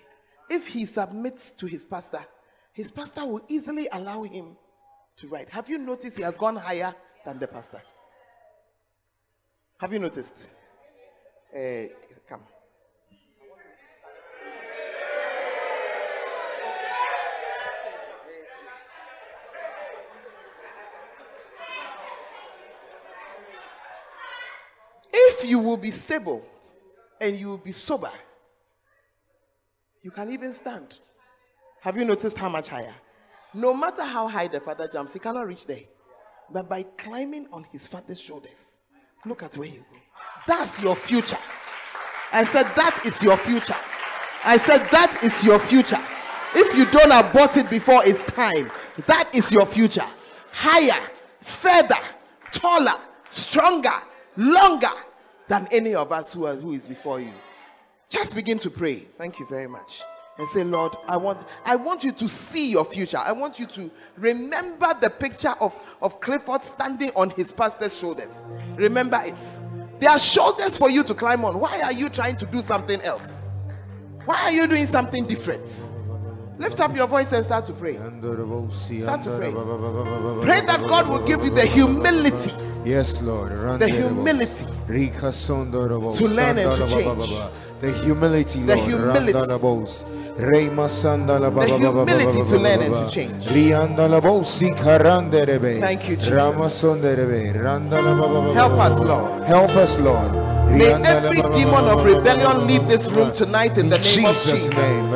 [0.49, 2.25] if he submits to his pastor,
[2.71, 4.55] his pastor will easily allow him
[5.17, 5.49] to write.
[5.49, 6.93] Have you noticed he has gone higher
[7.25, 7.81] than the pastor?
[9.79, 10.51] Have you noticed?
[11.55, 11.87] Uh,
[12.27, 12.41] come.
[25.13, 26.45] If you will be stable
[27.19, 28.11] and you will be sober,
[30.03, 30.99] you can even stand.
[31.81, 32.93] Have you noticed how much higher?
[33.53, 35.81] No matter how high the father jumps, he cannot reach there.
[36.51, 38.77] But by climbing on his father's shoulders,
[39.25, 39.85] look at where he goes.
[40.47, 41.37] That's your future.
[42.31, 43.75] I said, That is your future.
[44.43, 45.99] I said, That is your future.
[46.55, 48.71] If you don't abort it before it's time,
[49.05, 50.05] that is your future.
[50.51, 51.01] Higher,
[51.41, 51.99] further,
[52.51, 52.95] taller,
[53.29, 53.93] stronger,
[54.37, 54.91] longer,
[55.47, 57.33] than any of us who, are, who is before you.
[58.09, 59.07] Just begin to pray.
[59.17, 60.01] Thank you very much.
[60.37, 63.17] And say, Lord, I want, I want you to see your future.
[63.17, 68.45] I want you to remember the picture of, of Clifford standing on his pastor's shoulders.
[68.75, 69.35] Remember it.
[69.99, 71.59] There are shoulders for you to climb on.
[71.59, 73.49] Why are you trying to do something else?
[74.25, 75.91] Why are you doing something different?
[76.59, 77.97] Lift up your voice and start to pray.
[79.03, 79.51] Start to pray.
[80.45, 82.51] Pray that God will give you the humility.
[82.85, 83.51] Yes, Lord.
[83.79, 84.65] The humility
[86.17, 87.29] to learn and to change.
[87.81, 88.67] The humility, Lord.
[88.67, 89.33] The humility.
[91.49, 93.45] The humility to learn and to change.
[95.81, 96.29] Thank you, Jesus.
[98.55, 99.43] Help us, Lord.
[99.43, 100.31] Help us, Lord.
[100.69, 104.67] May every demon of rebellion leave this room tonight in the name of Jesus.
[104.69, 105.13] name.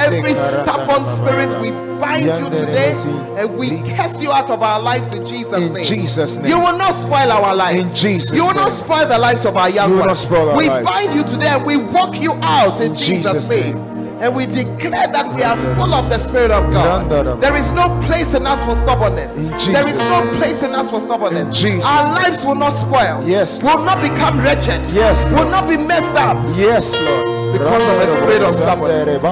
[0.00, 1.70] Every stubborn spirit, we
[2.00, 2.92] bind you today
[3.38, 5.84] and we cast you out of our lives in Jesus' In name.
[5.84, 6.46] Jesus' name.
[6.46, 7.80] You will not spoil our lives.
[7.80, 10.56] In Jesus' You will not spoil the lives of our young You will not ones.
[10.56, 13.91] we bind you today and we walk you out in, In Jesus' name.
[14.22, 17.10] And we declare that we are full of the Spirit of God.
[17.40, 19.34] There is no place in us for stubbornness.
[19.66, 21.64] There is no place in us for stubbornness.
[21.84, 23.20] Our lives will not spoil.
[23.26, 24.86] Yes, Will not become wretched.
[24.94, 26.36] Yes, Will not be messed up.
[26.56, 27.52] Yes, Lord.
[27.52, 29.24] Because of the spirit of stubbornness.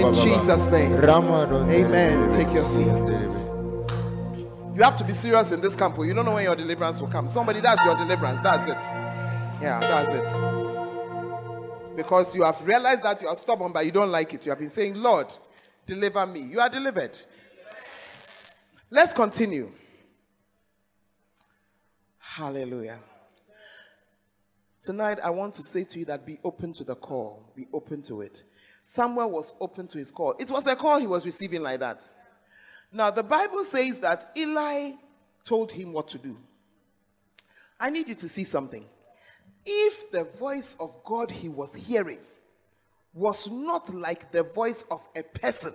[0.00, 0.94] In In Jesus' name.
[0.94, 2.30] Amen.
[2.32, 2.86] Take your seat.
[4.74, 5.98] You have to be serious in this camp.
[5.98, 7.28] You don't know when your deliverance will come.
[7.28, 8.40] Somebody, that's your deliverance.
[8.42, 8.78] That's it.
[9.60, 10.61] Yeah, that's it.
[11.96, 14.44] Because you have realized that you are stubborn, but you don't like it.
[14.44, 15.32] You have been saying, Lord,
[15.86, 16.40] deliver me.
[16.40, 17.16] You are delivered.
[18.90, 19.70] Let's continue.
[22.18, 22.98] Hallelujah.
[24.82, 28.02] Tonight, I want to say to you that be open to the call, be open
[28.02, 28.42] to it.
[28.84, 30.34] Samuel was open to his call.
[30.38, 32.08] It was a call he was receiving like that.
[32.90, 34.92] Now, the Bible says that Eli
[35.44, 36.36] told him what to do.
[37.78, 38.84] I need you to see something.
[39.64, 42.18] If the voice of God he was hearing
[43.14, 45.74] was not like the voice of a person,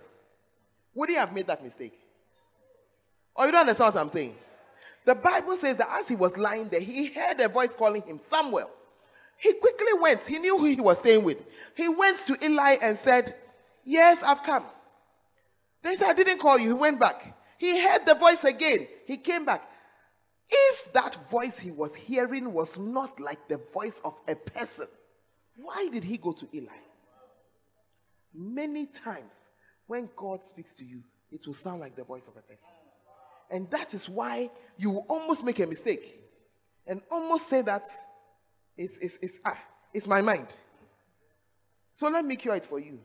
[0.94, 2.00] would he have made that mistake?
[3.36, 4.36] Or you don't understand what I'm saying?
[5.06, 8.20] The Bible says that as he was lying there, he heard a voice calling him
[8.20, 8.70] Samuel.
[9.38, 10.26] He quickly went.
[10.26, 11.44] He knew who he was staying with.
[11.76, 13.36] He went to Eli and said,
[13.86, 14.66] Yes, I've come.
[15.84, 16.70] They said, I didn't call you.
[16.70, 17.38] He went back.
[17.58, 18.88] He heard the voice again.
[19.06, 19.70] He came back.
[20.50, 24.88] If that voice he was hearing was not like the voice of a person,
[25.56, 26.72] why did he go to Eli?
[28.34, 29.50] Many times
[29.88, 32.70] when God speaks to you, it will sound like the voice of a person.
[33.50, 36.24] And that is why you almost make a mistake
[36.86, 37.84] and almost say that
[38.78, 39.58] it's, it's, it's, ah,
[39.94, 40.54] it's my mind.
[41.92, 43.00] So let me cure it for you.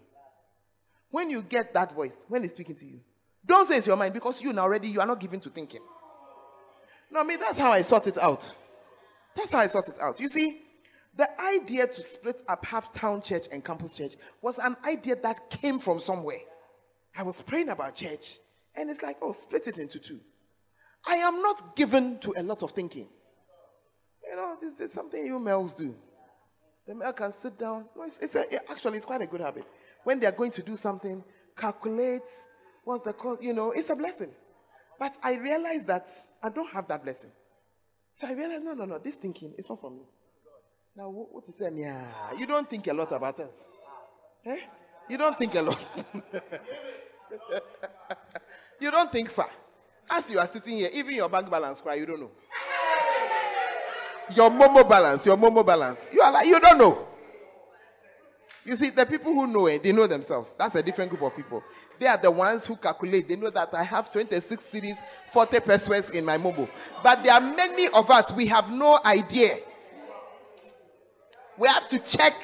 [1.11, 3.01] When you get that voice, when it's speaking to you,
[3.45, 5.81] don't say it's your mind because you now already you are not given to thinking.
[7.13, 8.51] No, I mean that's how I sort it out.
[9.37, 10.19] That's how I sort it out.
[10.19, 10.63] You see,
[11.15, 15.51] the idea to split up half town church and campus church was an idea that
[15.51, 16.41] came from somewhere.
[17.15, 18.39] I was praying about church,
[18.75, 20.21] and it's like, oh, split it into two.
[21.07, 23.09] I am not given to a lot of thinking.
[24.27, 25.95] You know, this is something you males do.
[26.87, 27.85] The male can sit down.
[27.95, 29.67] No, it's, it's a, actually, it's quite a good habit.
[30.05, 31.23] When they are going to do something,
[31.55, 32.23] calculate
[32.85, 33.43] what's the cost.
[33.43, 34.31] You know, it's a blessing.
[34.99, 36.09] But I realize that
[36.43, 37.31] I don't have that blessing.
[38.15, 40.03] So I realized, no, no, no, this thinking is not for me.
[40.97, 41.73] Now, what, is it?
[41.75, 42.05] Yeah,
[42.37, 43.71] you don't think a lot about us.
[44.45, 44.59] Eh?
[45.09, 45.83] You don't think a lot.
[48.81, 49.49] you don't think far.
[50.11, 52.31] As you are sitting here, even your bank balance cry, you don't know.
[54.35, 56.11] Your Momo balance, your Momo balance.
[56.13, 57.09] You are like, you don't know.
[58.65, 60.55] You see, the people who know it, they know themselves.
[60.57, 61.65] That's a different group of people.
[61.99, 63.27] They are the ones who calculate.
[63.27, 64.99] They know that I have 26 cedis,
[65.33, 66.69] 40 pesos in my Momo.
[67.03, 69.59] But there are many of us, we have no idea.
[71.59, 72.35] We have to check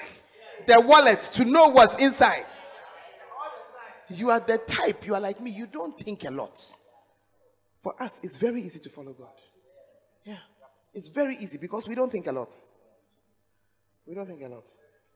[0.67, 2.47] the wallet to know what's inside.
[4.11, 6.61] You are the type, you are like me, you don't think a lot.
[7.79, 9.29] For us, it's very easy to follow God.
[10.25, 10.39] Yeah.
[10.93, 12.55] It's very easy because we don't think a lot.
[14.07, 14.65] We don't think a lot.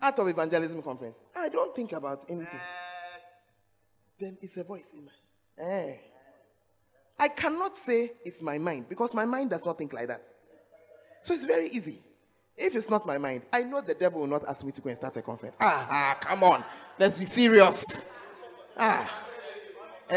[0.03, 2.49] Out of evangelism conference, I don't think about anything.
[2.53, 3.23] Yes.
[4.19, 5.65] Then it's a voice in my.
[5.65, 5.95] Eh.
[7.21, 10.25] I cannot say it's my mind because my mind does not think like that.
[11.21, 12.01] So it's very easy.
[12.57, 14.89] If it's not my mind, I know the devil will not ask me to go
[14.89, 15.57] and start a conference.
[15.61, 16.65] Ah, ah come on.
[16.99, 18.03] Let's be serious.
[18.77, 19.09] Ah,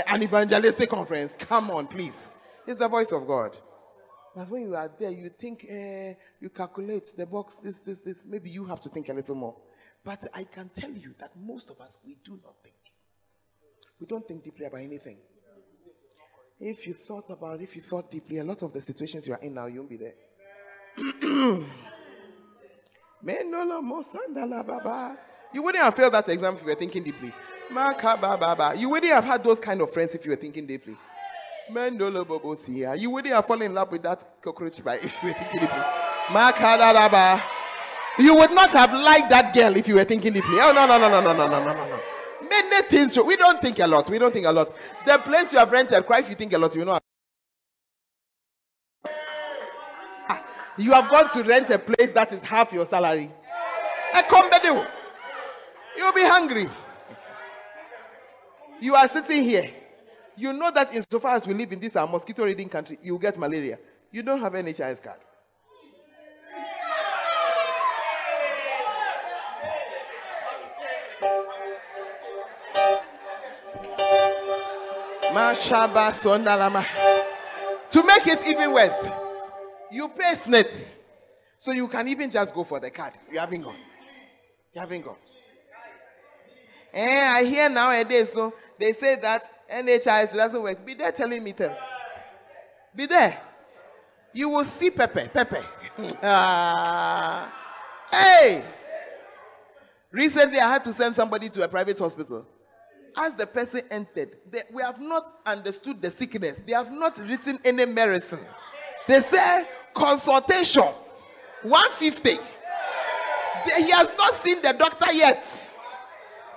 [0.07, 1.35] an evangelistic conference.
[1.37, 2.29] Come on, please.
[2.65, 3.55] It's the voice of God.
[4.35, 8.25] But when you are there, you think, eh, you calculate the box, this, this, this.
[8.27, 9.55] Maybe you have to think a little more.
[10.05, 12.75] But I can tell you that most of us, we do not think.
[13.99, 15.17] We don't think deeply about anything.
[16.59, 19.41] If you thought about, if you thought deeply, a lot of the situations you are
[19.41, 20.13] in now, you won't be there.
[25.51, 27.33] You wouldn't have failed that exam if you were thinking deeply.
[27.71, 30.95] You wouldn't have had those kind of friends if you were thinking deeply.
[31.69, 35.83] You wouldn't have fallen in love with that cockroach if you were thinking deeply.
[38.17, 40.57] You would not have liked that girl if you were thinking deeply.
[40.61, 41.99] Oh no no no no no no no no no.
[42.49, 43.17] Many things.
[43.17, 44.09] We don't think a lot.
[44.09, 44.73] We don't think a lot.
[45.05, 46.75] The place you have rented, cry if you think a lot.
[46.75, 46.99] You know.
[50.77, 53.31] You have gone to rent a place that is half your salary.
[54.13, 54.81] A company.
[55.97, 56.69] You'll be hungry.
[58.81, 59.71] You are sitting here.
[60.35, 63.17] You know that insofar as we live in this uh, our mosquito ridden country, you
[63.17, 63.79] get malaria.
[64.11, 65.19] You don't have an NHIS card.
[77.89, 79.05] To make it even worse,
[79.91, 80.71] you pay SSNIT.
[81.57, 83.13] So you can even just go for the card.
[83.31, 83.75] You haven't gone.
[84.73, 85.15] You haven't gone.
[86.93, 90.85] Eh, I hear nowadays, no, they say that NHIS doesn't work.
[90.85, 91.75] Be there telling me things.
[92.95, 93.37] Be there.
[94.33, 95.27] You will see Pepe.
[95.33, 95.57] Pepe.
[96.23, 97.61] ah.
[98.11, 98.63] Hey!
[100.11, 102.45] Recently, I had to send somebody to a private hospital.
[103.17, 106.61] As the person entered, they, we have not understood the sickness.
[106.65, 108.45] They have not written any medicine.
[109.07, 110.91] They say consultation
[111.63, 112.29] 150.
[113.77, 115.43] He has not seen the doctor yet.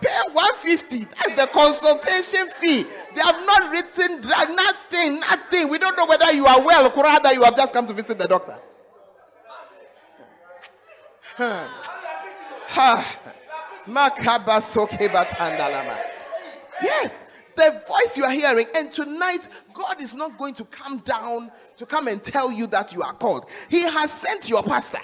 [0.01, 1.05] Pay 150.
[1.05, 2.85] That's the consultation fee.
[3.15, 5.69] They have not written nothing, nothing.
[5.69, 8.19] We don't know whether you are well or rather you have just come to visit
[8.19, 8.59] the doctor.
[11.37, 11.69] Huh.
[12.69, 13.19] Ha.
[13.87, 16.18] Makabasoke batandalama.
[16.83, 17.25] Yes,
[17.57, 21.87] the voice you are hearing, and tonight God is not going to come down to
[21.87, 23.47] come and tell you that you are called.
[23.69, 25.01] He has sent your pastor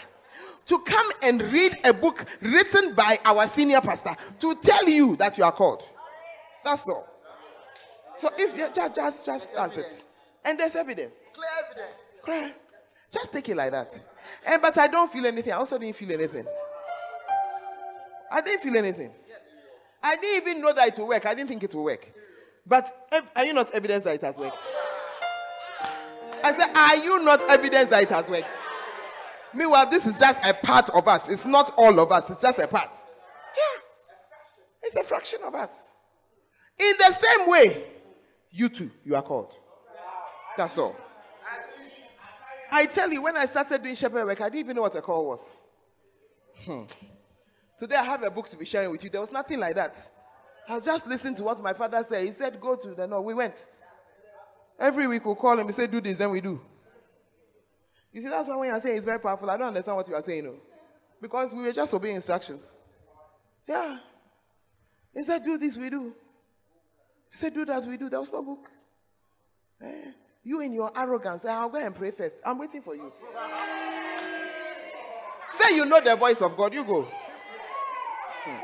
[0.66, 5.37] to come and read a book written by our senior pastor to tell you that
[5.37, 5.83] you are called.
[6.64, 7.09] That's all.
[8.16, 10.05] So if you just just just that's it.
[10.45, 11.16] And there's evidence.
[11.33, 11.97] Clear evidence.
[12.22, 12.53] Cry.
[13.11, 13.93] Just take it like that.
[14.47, 15.53] And but I don't feel anything.
[15.53, 16.47] I also didn't feel anything.
[18.31, 19.12] I didn't feel anything.
[20.05, 21.24] I didn't even know that it will work.
[21.24, 22.12] I didn't think it will work.
[22.66, 24.59] But are you not evidence that it has worked?
[26.42, 28.55] I said, are you not evidence that it has worked?
[29.55, 31.30] Meanwhile, this is just a part of us.
[31.30, 32.28] It's not all of us.
[32.28, 32.90] It's just a part.
[32.92, 33.80] Yeah.
[34.82, 35.70] It's a fraction of us.
[36.78, 37.84] In the same way,
[38.50, 39.57] you too, you are called.
[40.59, 40.96] That's all.
[42.70, 45.00] I tell you, when I started doing shepherd work, I didn't even know what a
[45.00, 45.57] call was.
[46.64, 46.82] Hmm.
[47.77, 49.11] Today I have a book to be sharing with you.
[49.11, 50.01] There was nothing like that.
[50.68, 52.25] I was just listening to what my father said.
[52.25, 53.25] He said, Go to the north.
[53.25, 53.66] We went.
[54.79, 55.66] Every week we'll call him.
[55.66, 56.61] He said, Do this, then we do.
[58.12, 60.14] You see, that's why when you're saying it's very powerful, I don't understand what you
[60.14, 60.45] are saying.
[60.45, 60.55] No.
[61.20, 62.77] Because we were just obeying instructions.
[63.68, 63.99] Yeah.
[65.12, 66.14] He said, Do this, we do.
[67.33, 68.09] He said, Do that, we do.
[68.09, 68.70] There was no book.
[69.83, 70.12] Eh?
[70.45, 72.37] You in your arrogance, I'll go and pray first.
[72.45, 73.12] I'm waiting for you.
[75.59, 77.07] Say you know the voice of God, you go.
[78.45, 78.59] Hmm.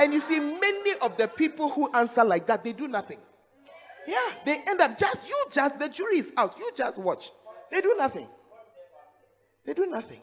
[0.00, 3.18] And you see, many of the people who answer like that, they do nothing.
[4.06, 6.58] Yeah, they end up just, you just, the jury is out.
[6.58, 7.30] You just watch.
[7.70, 8.28] They do nothing.
[9.64, 10.20] They do nothing.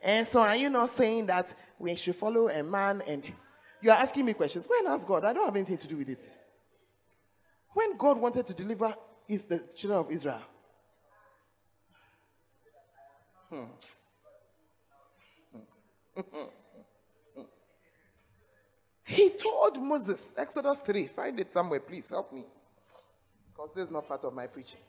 [0.00, 3.24] And so, are you not saying that we should follow a man and
[3.82, 4.66] you are asking me questions?
[4.68, 5.24] When ask God?
[5.24, 6.24] I don't have anything to do with it.
[7.74, 8.94] When God wanted to deliver
[9.28, 10.42] is the children of Israel,
[13.50, 13.64] hmm.
[19.08, 22.44] he told Moses, Exodus 3, find it somewhere, please help me.
[23.50, 24.80] Because this is not part of my preaching.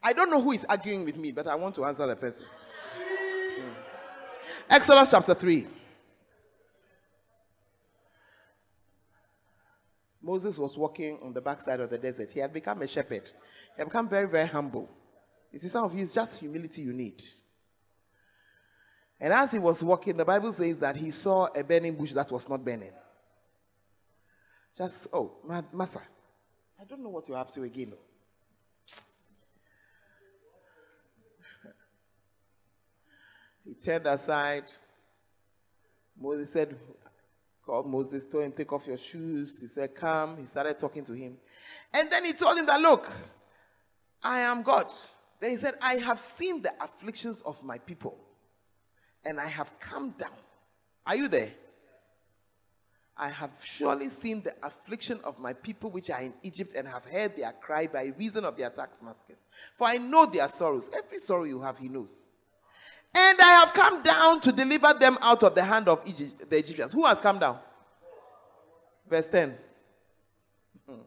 [0.00, 2.46] I don't know who is arguing with me, but I want to answer the person.
[3.58, 3.70] Hmm.
[4.70, 5.66] Exodus chapter 3.
[10.22, 12.30] Moses was walking on the backside of the desert.
[12.30, 13.24] He had become a shepherd.
[13.24, 14.88] He had become very, very humble.
[15.52, 17.20] You see, some of you, it's just humility you need.
[19.20, 22.30] And as he was walking, the Bible says that he saw a burning bush that
[22.30, 22.92] was not burning.
[24.76, 26.02] Just, oh, ma- Massa,
[26.80, 27.92] I don't know what you're up to again.
[27.94, 27.98] oh.
[33.64, 34.64] he turned aside.
[36.20, 36.76] Moses said,
[37.64, 39.58] called Moses, told him, take off your shoes.
[39.60, 40.36] He said, come.
[40.38, 41.36] He started talking to him.
[41.92, 43.10] And then he told him that, look,
[44.22, 44.86] I am God.
[45.40, 48.18] Then he said, I have seen the afflictions of my people,
[49.24, 50.30] and I have come down.
[51.06, 51.50] Are you there?
[53.16, 57.04] I have surely seen the affliction of my people which are in Egypt, and have
[57.04, 59.46] heard their cry by reason of their taskmasters.
[59.76, 60.90] For I know their sorrows.
[60.96, 62.26] Every sorrow you have, he knows.
[63.14, 66.58] And I have come down to deliver them out of the hand of Egypt, the
[66.58, 66.92] Egyptians.
[66.92, 67.58] Who has come down?
[69.08, 69.54] Verse 10.
[70.88, 71.00] Hmm.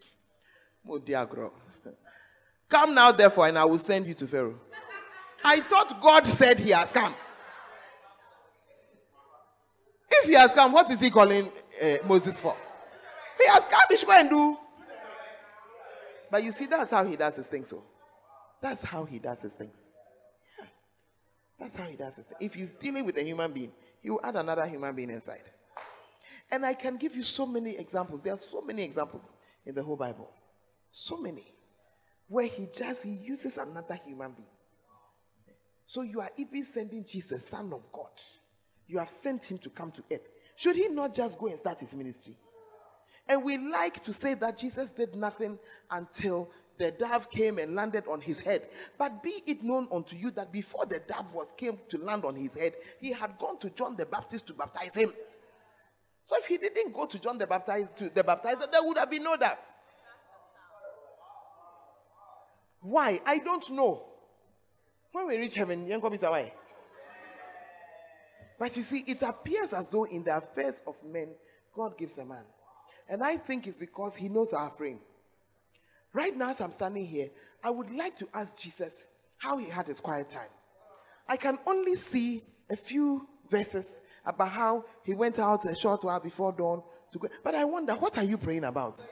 [2.70, 4.60] Come now, therefore, and I will send you to Pharaoh.
[5.44, 7.14] I thought God said he has come.
[10.10, 11.52] If he has come, what is he calling
[11.82, 12.56] uh, Moses for?
[13.38, 14.58] He has come, he should go and do.
[16.30, 17.70] But you see, that's how he does his things.
[17.70, 17.84] So,
[18.62, 19.78] that's how he does his things.
[20.60, 20.66] Yeah.
[21.60, 22.38] That's how he does his things.
[22.42, 23.72] If he's dealing with a human being,
[24.02, 25.44] he will add another human being inside.
[26.52, 28.22] And I can give you so many examples.
[28.22, 29.32] There are so many examples
[29.66, 30.30] in the whole Bible.
[30.92, 31.46] So many.
[32.28, 34.48] Where he just he uses another human being.
[35.86, 38.12] So you are even sending Jesus, Son of God.
[38.88, 40.28] You have sent him to come to earth.
[40.56, 42.36] Should he not just go and start his ministry?
[43.28, 45.60] And we like to say that Jesus did nothing
[45.92, 48.70] until the dove came and landed on his head.
[48.98, 52.36] But be it known unto you that before the dove was came to land on
[52.36, 55.12] his head, he had gone to John the Baptist to baptize him.
[56.26, 59.10] So if he didn't go to John the Baptist to the baptizer, there would have
[59.10, 59.58] been no dove.
[62.82, 63.22] Why?
[63.26, 64.04] I don't know.
[65.12, 66.54] When we reach heaven, is away.
[68.60, 71.30] But you see, it appears as though in the affairs of men,
[71.76, 72.44] God gives a man.
[73.08, 75.00] And I think it's because he knows our frame.
[76.14, 77.30] Right now, as I'm standing here,
[77.64, 80.50] I would like to ask Jesus how he had his quiet time.
[81.28, 86.20] I can only see a few verses about how he went out a short while
[86.20, 86.82] before dawn
[87.12, 87.28] to go.
[87.44, 89.04] But I wonder, what are you praying about?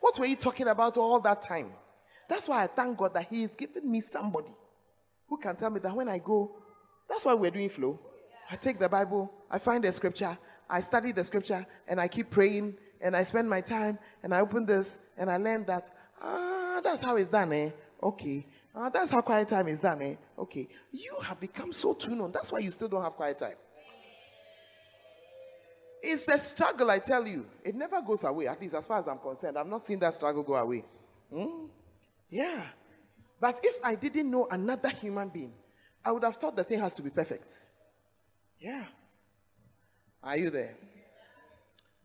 [0.00, 1.72] What were you talking about all that time?
[2.28, 4.54] That's why I thank God that He has given me somebody
[5.28, 6.56] who can tell me that when I go,
[7.08, 7.98] that's why we're doing flow.
[8.50, 10.36] I take the Bible, I find the scripture,
[10.68, 14.40] I study the scripture, and I keep praying, and I spend my time, and I
[14.40, 17.70] open this, and I learn that, ah, that's how it's done, eh?
[18.02, 18.46] Okay.
[18.74, 20.14] Ah, that's how quiet time is done, eh?
[20.38, 20.68] Okay.
[20.92, 22.32] You have become so tuned on.
[22.32, 23.56] That's why you still don't have quiet time.
[26.00, 27.44] It's a struggle, I tell you.
[27.64, 29.58] It never goes away, at least as far as I'm concerned.
[29.58, 30.84] I've not seen that struggle go away.
[31.32, 31.66] Hmm?
[32.30, 32.62] Yeah.
[33.40, 35.52] But if I didn't know another human being,
[36.04, 37.50] I would have thought the thing has to be perfect.
[38.60, 38.84] Yeah.
[40.22, 40.74] Are you there?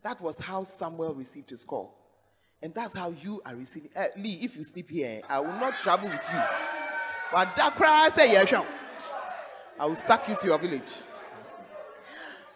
[0.02, 1.94] That was how Samuel received his call.
[2.62, 3.90] And that's how you are receiving.
[3.94, 6.40] Uh, Lee, if you sleep here, I will not travel with you.
[7.32, 8.36] But that cry say
[9.78, 10.90] I will sack you to your village.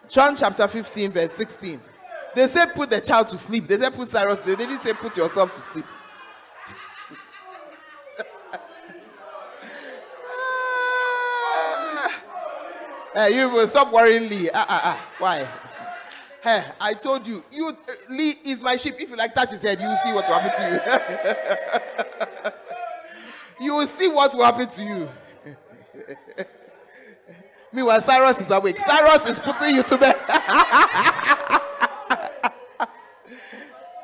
[0.07, 1.81] John chapter 15, verse 16.
[2.35, 3.67] They said put the child to sleep.
[3.67, 4.41] They said put Cyrus.
[4.41, 5.85] They didn't say put yourself to sleep.
[13.13, 14.49] Hey, you will stop worrying Lee.
[14.53, 15.07] Ah, ah, ah.
[15.17, 15.49] Why?
[16.41, 17.73] Hey, I told you, you uh,
[18.09, 18.95] Lee is my sheep.
[18.99, 22.53] If you like touch his head, you will see what will happen to
[23.59, 23.65] you.
[23.65, 25.09] you will see what will happen to you.
[27.73, 28.77] Meanwhile, Cyrus is awake.
[28.79, 30.15] Cyrus is putting you to bed.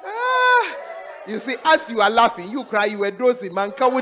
[0.07, 0.75] Ah,
[1.27, 3.71] you see, as you are laughing, you cry, you were dozing, man.
[3.71, 3.95] Come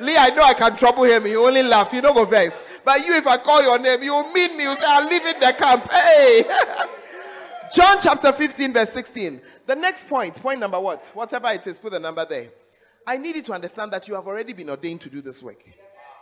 [0.00, 1.24] Lee, I know I can trouble him.
[1.24, 1.90] He only laugh.
[1.90, 2.56] He don't go vex.
[2.84, 4.64] But you, if I call your name, you will meet me.
[4.64, 5.90] You say, I'm leaving the camp.
[5.90, 6.44] Hey!
[7.74, 9.40] John chapter 15, verse 16.
[9.66, 11.04] The next point, point number what?
[11.14, 12.48] Whatever it is, put the number there.
[13.06, 15.62] I need you to understand that you have already been ordained to do this work.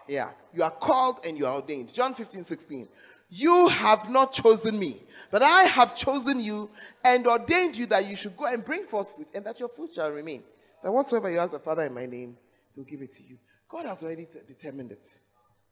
[0.06, 0.30] Yeah.
[0.52, 1.92] You are called and you are ordained.
[1.92, 2.88] John 15, 16.
[3.30, 6.70] You have not chosen me, but I have chosen you
[7.04, 9.90] and ordained you that you should go and bring forth fruit, and that your fruit
[9.94, 10.42] shall remain.
[10.82, 12.38] That whatsoever you ask the Father in my name,
[12.74, 13.36] he'll give it to you.
[13.68, 15.18] God has already t- determined it.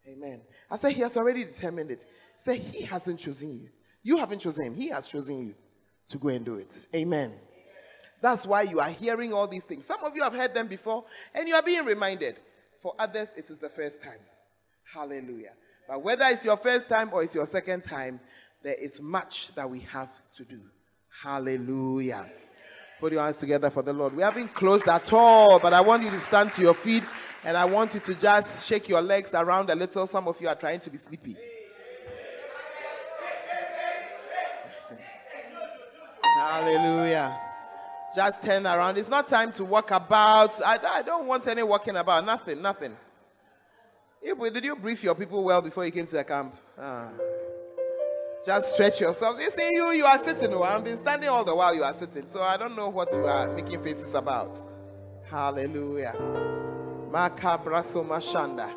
[0.07, 0.41] Amen.
[0.71, 2.05] I said, He has already determined it.
[2.39, 3.69] Say, He hasn't chosen you.
[4.03, 4.75] You haven't chosen Him.
[4.75, 5.55] He has chosen you
[6.09, 6.79] to go and do it.
[6.95, 7.33] Amen.
[8.23, 9.85] That's why you are hearing all these things.
[9.85, 12.37] Some of you have heard them before, and you are being reminded.
[12.83, 14.21] For others, it is the first time.
[14.95, 15.53] Hallelujah.
[15.89, 18.21] But whether it's your first time or it's your second time,
[18.63, 20.61] there is much that we have to do.
[21.23, 22.31] Hallelujah.
[22.99, 24.17] Put your hands together for the Lord.
[24.17, 27.05] We haven't closed at all, but I want you to stand to your feet
[27.45, 30.07] and I want you to just shake your legs around a little.
[30.07, 31.37] Some of you are trying to be sleepy.
[36.39, 37.39] Hallelujah.
[38.15, 38.97] Just turn around.
[38.97, 40.59] It's not time to walk about.
[40.65, 42.25] I, I don't want any walking about.
[42.25, 42.97] Nothing, nothing.
[44.25, 46.57] Did you brief your people well before you came to the camp?
[46.79, 47.13] Ah.
[48.47, 49.41] Just stretch yourself.
[49.41, 50.55] You see, you you are sitting.
[50.55, 53.13] Oh, I've been standing all the while you are sitting, so I don't know what
[53.13, 54.63] you are making faces about.
[55.29, 56.15] Hallelujah.
[57.11, 58.73] Makabraso mashanda.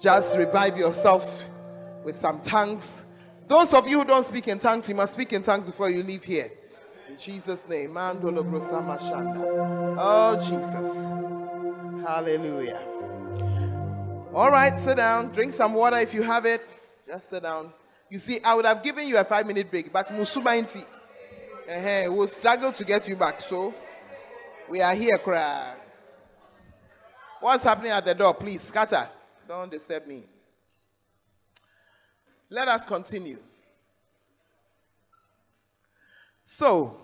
[0.00, 1.44] Just revive yourself
[2.04, 3.04] with some tongues.
[3.48, 6.04] Those of you who don't speak in tongues, you must speak in tongues before you
[6.04, 6.52] leave here.
[7.08, 7.90] In Jesus' name.
[7.90, 9.96] Mandolo mashanda.
[9.98, 12.06] Oh, Jesus.
[12.06, 12.80] Hallelujah.
[14.32, 15.32] All right, sit down.
[15.32, 16.62] Drink some water if you have it.
[17.08, 17.72] Just sit down.
[18.12, 20.84] You see, I would have given you a five minute break, but Musubainti
[21.66, 23.40] uh will struggle to get you back.
[23.40, 23.72] So
[24.68, 25.76] we are here, cry.
[27.40, 28.34] What's happening at the door?
[28.34, 29.08] Please, scatter.
[29.48, 30.24] Don't disturb me.
[32.50, 33.38] Let us continue.
[36.44, 36.98] So,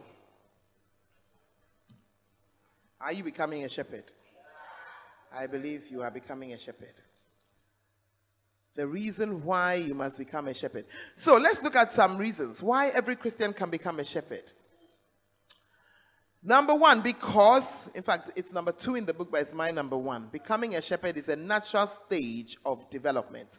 [3.01, 4.13] are you becoming a shepherd?
[5.35, 6.93] I believe you are becoming a shepherd
[8.79, 10.85] the reason why you must become a shepherd.
[11.17, 14.53] So let's look at some reasons why every Christian can become a shepherd.
[16.45, 19.97] Number one, because, in fact, it's number two in the book, but it's my number
[19.97, 20.29] one.
[20.31, 23.59] Becoming a shepherd is a natural stage of development.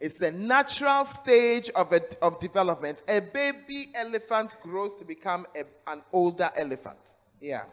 [0.00, 3.02] It's a natural stage of, a, of development.
[3.08, 7.18] A baby elephant grows to become a, an older elephant.
[7.42, 7.64] Yeah.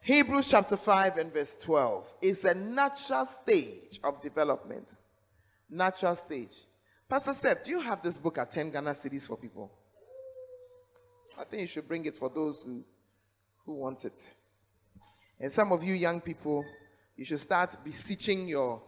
[0.00, 4.96] Hebrews chapter 5 and verse 12 is a natural stage of development
[5.68, 6.54] natural stage.
[7.08, 9.70] Pastor Seth, do you have this book at 10 Ghana cedis for people?
[11.38, 12.82] I think you should bring it for those who,
[13.64, 14.34] who want it.
[15.38, 16.64] And some of you young people,
[17.16, 18.82] you should start beseeching your,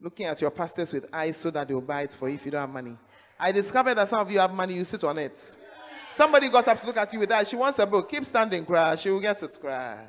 [0.00, 2.52] looking at your pastors with eyes so that they'll buy it for you if you
[2.52, 2.96] don't have money.
[3.38, 5.56] I discovered that some of you have money, you sit on it.
[6.12, 7.46] Somebody got up to look at you with that.
[7.48, 8.10] She wants a book.
[8.10, 8.96] Keep standing, cry.
[8.96, 10.06] She will get it, cry.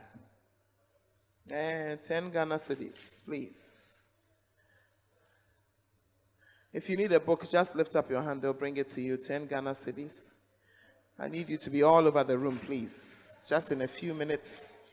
[1.49, 3.90] And 10 Ghana cedis, please.
[6.73, 8.41] If you need a book, just lift up your hand.
[8.41, 9.17] They'll bring it to you.
[9.17, 10.35] 10 Ghana cedis.
[11.19, 13.45] I need you to be all over the room, please.
[13.49, 14.89] Just in a few minutes.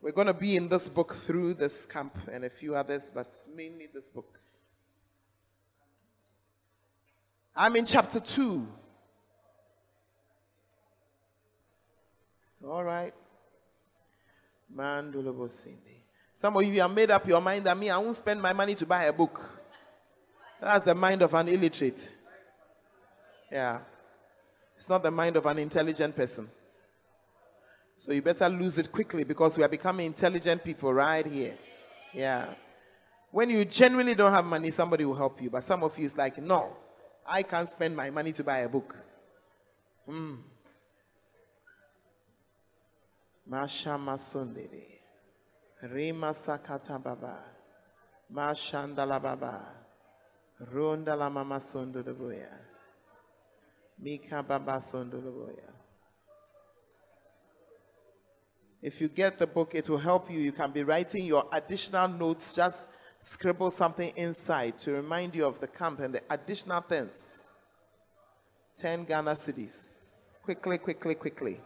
[0.00, 3.34] We're going to be in this book through this camp and a few others, but
[3.52, 4.38] mainly this book.
[7.56, 8.66] I'm in chapter 2.
[12.64, 13.12] All right.
[16.36, 18.76] Some of you have made up your mind that me, I won't spend my money
[18.76, 19.57] to buy a book.
[20.60, 22.12] That's the mind of an illiterate.
[23.50, 23.80] Yeah.
[24.76, 26.48] It's not the mind of an intelligent person.
[27.96, 31.56] So you better lose it quickly because we are becoming intelligent people right here.
[32.12, 32.54] Yeah.
[33.30, 35.50] When you genuinely don't have money, somebody will help you.
[35.50, 36.76] But some of you is like, no,
[37.26, 38.96] I can't spend my money to buy a book.
[40.06, 40.36] Hmm.
[43.50, 44.84] Mashama Sundere.
[45.82, 47.38] Rima Sakata Baba.
[48.32, 49.77] Mashandala Baba.
[50.60, 52.48] Ronda la Mama Sondo de Boya.
[53.98, 55.72] Mika Baba Sondo de Boya.
[58.80, 60.38] If you get the book, it will help you.
[60.38, 62.86] You can be writing your additional notes, just
[63.20, 67.40] scribble something inside to remind you of the camp and the additional things.
[68.80, 70.38] 10 Ghana cedis.
[70.42, 71.60] Quickly, quickly, quickly.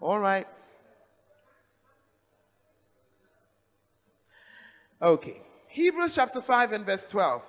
[0.00, 0.48] All right.
[5.00, 5.42] Okay.
[5.72, 7.42] Hebrews chapter 5 and verse 12.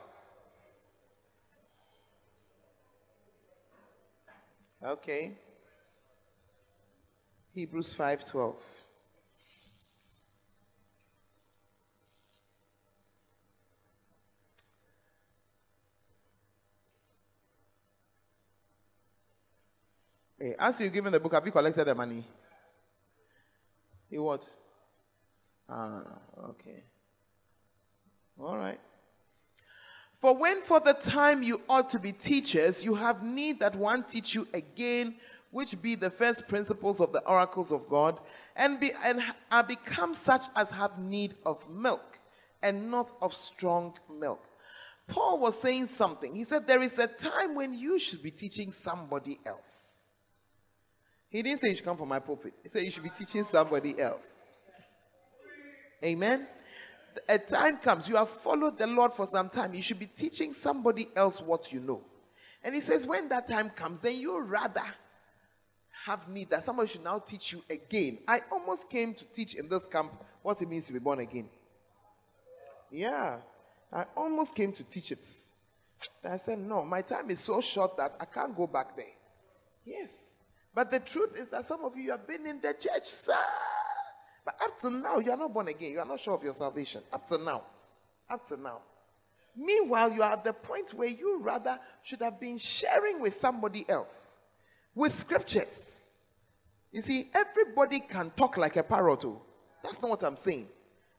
[4.81, 5.33] Okay.
[7.53, 8.55] Hebrews 5:12.
[20.39, 22.25] Hey, as you've given the book, have you collected the money?
[24.09, 24.43] You what?
[25.67, 26.03] Ah,
[26.49, 26.83] okay.
[28.43, 28.79] All right.
[30.15, 34.03] For when for the time you ought to be teachers, you have need that one
[34.03, 35.15] teach you again,
[35.51, 38.19] which be the first principles of the oracles of God,
[38.55, 39.21] and be and
[39.51, 42.19] are become such as have need of milk,
[42.61, 44.43] and not of strong milk.
[45.07, 46.35] Paul was saying something.
[46.35, 50.09] He said, There is a time when you should be teaching somebody else.
[51.29, 52.59] He didn't say you should come from my pulpit.
[52.61, 54.27] He said you should be teaching somebody else.
[56.03, 56.47] Amen.
[57.29, 59.73] A time comes, you have followed the Lord for some time.
[59.73, 62.01] You should be teaching somebody else what you know.
[62.63, 64.81] And he says, when that time comes, then you rather
[66.05, 68.19] have need that somebody should now teach you again.
[68.27, 70.11] I almost came to teach in this camp
[70.41, 71.49] what it means to be born again.
[72.91, 73.37] Yeah,
[73.91, 75.25] I almost came to teach it.
[76.23, 79.05] I said, no, my time is so short that I can't go back there.
[79.85, 80.35] Yes.
[80.75, 83.33] But the truth is that some of you have been in the church, sir.
[84.45, 85.91] But up to now, you are not born again.
[85.91, 87.01] You are not sure of your salvation.
[87.11, 87.63] Up to now.
[88.29, 88.79] Up to now.
[89.55, 93.85] Meanwhile, you are at the point where you rather should have been sharing with somebody
[93.87, 94.37] else
[94.95, 96.01] with scriptures.
[96.91, 99.25] You see, everybody can talk like a parrot.
[99.25, 99.41] oh.
[99.83, 100.67] That's not what I'm saying.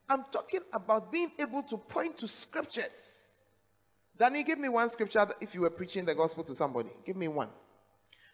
[0.09, 3.31] I'm talking about being able to point to scriptures.
[4.19, 6.91] Danny, give me one scripture if you were preaching the gospel to somebody.
[7.05, 7.49] Give me one.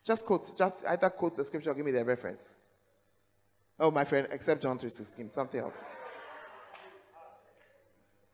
[0.04, 2.54] Just quote, just either quote the scripture or give me the reference.
[3.80, 5.86] Oh, my friend, except John 3.16, something else.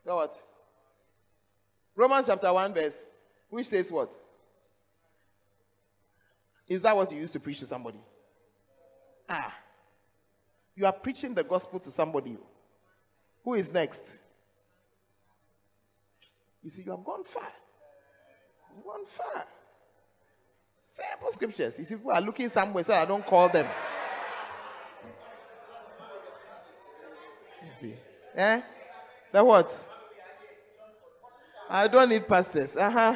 [0.05, 0.35] Go what?
[1.95, 2.95] Romans chapter 1 verse,
[3.49, 4.15] which says what?
[6.67, 7.99] Is that what you used to preach to somebody?
[9.27, 9.55] Ah.
[10.75, 12.37] You are preaching the gospel to somebody.
[13.43, 14.03] Who is next?
[16.61, 17.51] You see, you have gone far.
[18.75, 19.45] You've gone far.
[20.83, 21.79] Simple scriptures.
[21.79, 23.67] You see, people are looking somewhere, so I don't call them.
[27.63, 27.95] You see.
[28.37, 28.61] Eh?
[29.31, 29.75] The what?
[31.69, 32.75] I don't need pastors.
[32.75, 33.15] Uh huh.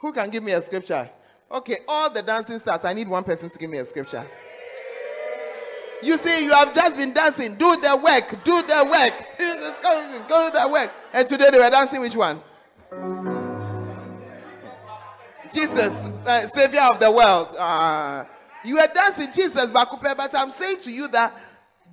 [0.00, 1.10] Who can give me a scripture?
[1.50, 2.84] Okay, all the dancing stars.
[2.84, 4.26] I need one person to give me a scripture.
[6.02, 7.54] You see, you have just been dancing.
[7.54, 8.44] Do the work.
[8.44, 9.38] Do the work.
[9.38, 10.92] Go, go do the work.
[11.12, 12.42] And today they were dancing which one?
[15.50, 15.94] Jesus,
[16.26, 17.54] uh, Savior of the world.
[17.58, 18.24] Uh,
[18.64, 21.38] you were dancing Jesus, but I'm saying to you that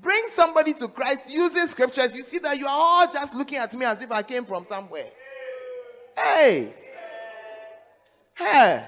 [0.02, 2.16] bring somebody to Christ using scriptures.
[2.16, 4.66] You see that you are all just looking at me as if I came from
[4.66, 5.08] somewhere.
[6.18, 6.74] Hey.
[8.36, 8.88] Hey.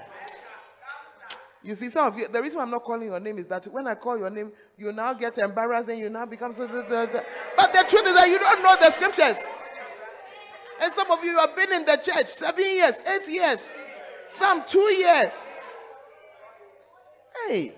[1.62, 3.86] You see, some of you, the reason I'm not calling your name is that when
[3.86, 7.08] I call your name, you now get embarrassed and you now become so, so, so,
[7.08, 7.24] so.
[7.56, 9.36] But the truth is that you don't know the scriptures.
[10.82, 13.66] And some of you have been in the church seven years, eight years,
[14.28, 15.32] some two years.
[17.48, 17.72] Hey.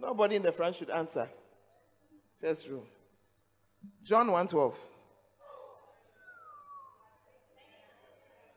[0.00, 1.28] Nobody in the front should answer.
[2.40, 2.84] First row.
[4.04, 4.78] John 112.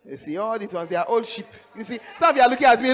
[0.05, 1.45] You see, all these ones, they are old sheep.
[1.75, 2.89] You see, some of you are looking at me.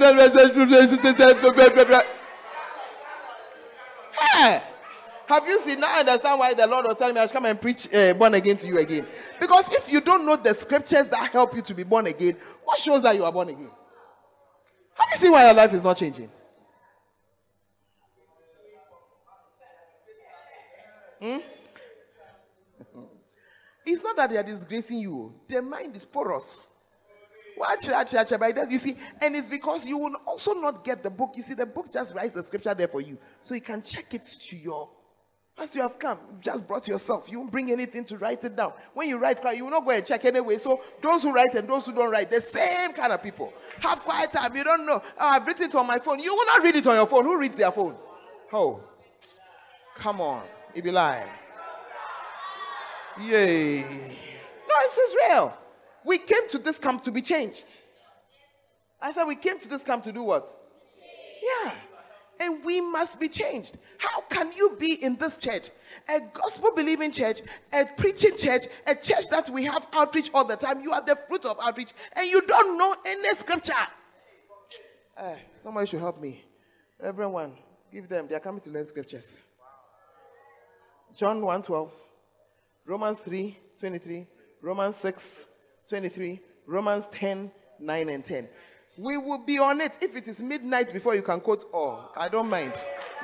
[5.28, 5.80] Have you seen?
[5.80, 8.14] Now I understand why the Lord was telling me I should come and preach uh,
[8.14, 9.08] born again to you again.
[9.40, 12.80] Because if you don't know the scriptures that help you to be born again, what
[12.80, 13.72] shows that you are born again?
[14.94, 16.30] Have you seen why your life is not changing?
[21.22, 21.38] Hmm?
[23.86, 25.32] It's not that they are disgracing you.
[25.48, 26.66] Their mind is porous.
[27.58, 31.10] Watch, watch, watch, but you see, and it's because you will also not get the
[31.10, 31.34] book.
[31.36, 34.14] You see, the book just writes the scripture there for you, so you can check
[34.14, 34.90] it to your.
[35.58, 37.32] As you have come, you just brought yourself.
[37.32, 38.74] You won't bring anything to write it down.
[38.94, 40.58] When you write, you will not go and check anyway.
[40.58, 43.54] So those who write and those who don't write, the same kind of people.
[43.80, 44.54] Have quiet time.
[44.54, 45.02] You don't know.
[45.02, 46.20] Oh, I've written it on my phone.
[46.20, 47.24] You will not read it on your phone.
[47.24, 47.96] Who reads their phone?
[48.52, 48.82] Oh,
[49.96, 50.44] come on,
[50.76, 51.30] it be lying.
[53.22, 53.82] Yay.
[53.82, 55.54] No, it's Israel.
[56.04, 57.74] We came to this camp to be changed.
[59.02, 60.54] I said, we came to this camp to do what?
[61.42, 61.74] Yeah.
[62.42, 63.78] And we must be changed.
[63.98, 65.70] How can you be in this church,
[66.10, 67.40] a gospel believing church,
[67.72, 70.82] a preaching church, a church that we have outreach all the time?
[70.82, 73.74] You are the fruit of outreach, and you don't know any scripture.
[75.16, 76.44] Uh, somebody should help me.
[77.02, 77.54] Everyone,
[77.90, 78.28] give them.
[78.28, 79.40] They are coming to learn scriptures.
[81.16, 81.94] John 1 12.
[82.86, 84.28] Romans 3 23,
[84.62, 85.46] Romans 6
[85.90, 88.48] 23, Romans 10 9 and 10.
[88.98, 89.98] We will be on it.
[90.02, 92.74] If it is midnight before you can quote all, I don't mind.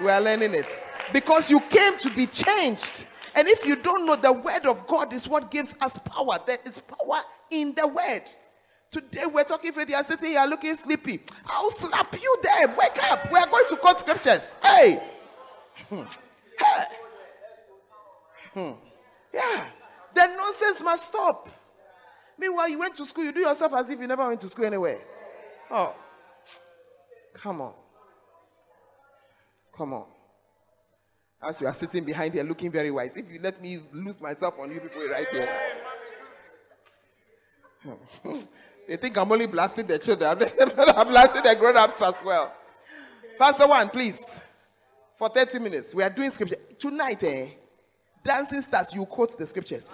[0.02, 0.66] We are learning it.
[1.14, 3.06] Because you came to be changed.
[3.36, 6.40] And if you don't know, the word of God is what gives us power.
[6.46, 8.24] There is power in the word.
[8.92, 11.22] Today we're talking for you are sitting here looking sleepy.
[11.46, 12.68] I'll slap you there.
[12.68, 13.32] Wake up.
[13.32, 14.56] We are going to quote scriptures.
[14.64, 15.04] Hey.
[16.60, 16.86] Hey.
[18.54, 18.72] Hmm.
[19.34, 19.66] Yeah.
[20.14, 21.50] The nonsense must stop.
[22.38, 24.66] Meanwhile, you went to school, you do yourself as if you never went to school
[24.66, 25.00] anywhere.
[25.70, 25.96] Oh.
[27.34, 27.74] Come on.
[29.76, 30.06] Come on.
[31.42, 34.56] As you are sitting behind here looking very wise, if you let me lose myself
[34.60, 35.50] on you people right here.
[38.88, 40.44] they think I'm only blasting the children.
[40.96, 42.54] I'm blasting the grown ups as well.
[43.40, 44.40] Pastor one, please.
[45.16, 46.58] For 30 minutes, we are doing scripture.
[46.78, 47.48] Tonight, eh?
[48.24, 49.86] Dancing stars, you quote the scriptures.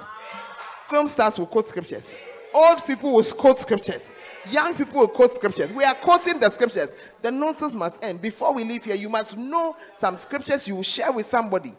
[0.84, 2.16] Film stars will quote scriptures.
[2.54, 4.12] Old people will quote scriptures.
[4.50, 5.72] Young people will quote scriptures.
[5.74, 6.94] We are quoting the scriptures.
[7.22, 8.22] The nonsense must end.
[8.22, 11.76] Before we leave here, you must know some scriptures you will share with somebody.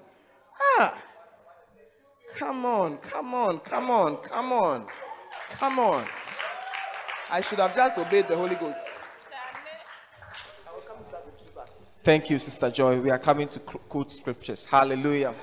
[0.79, 1.03] Ah.
[2.37, 4.87] Come on, come on, come on, come on,
[5.51, 6.07] come on.
[7.31, 8.79] I should have just obeyed the Holy Ghost.
[12.05, 13.01] Thank you, Sister Joy.
[13.01, 14.65] We are coming to quote scriptures.
[14.67, 15.35] Hallelujah.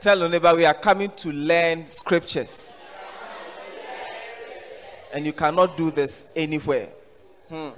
[0.00, 2.76] Tell your neighbor we are coming to learn scriptures.
[5.12, 6.90] And you cannot do this anywhere.
[7.48, 7.70] Hmm.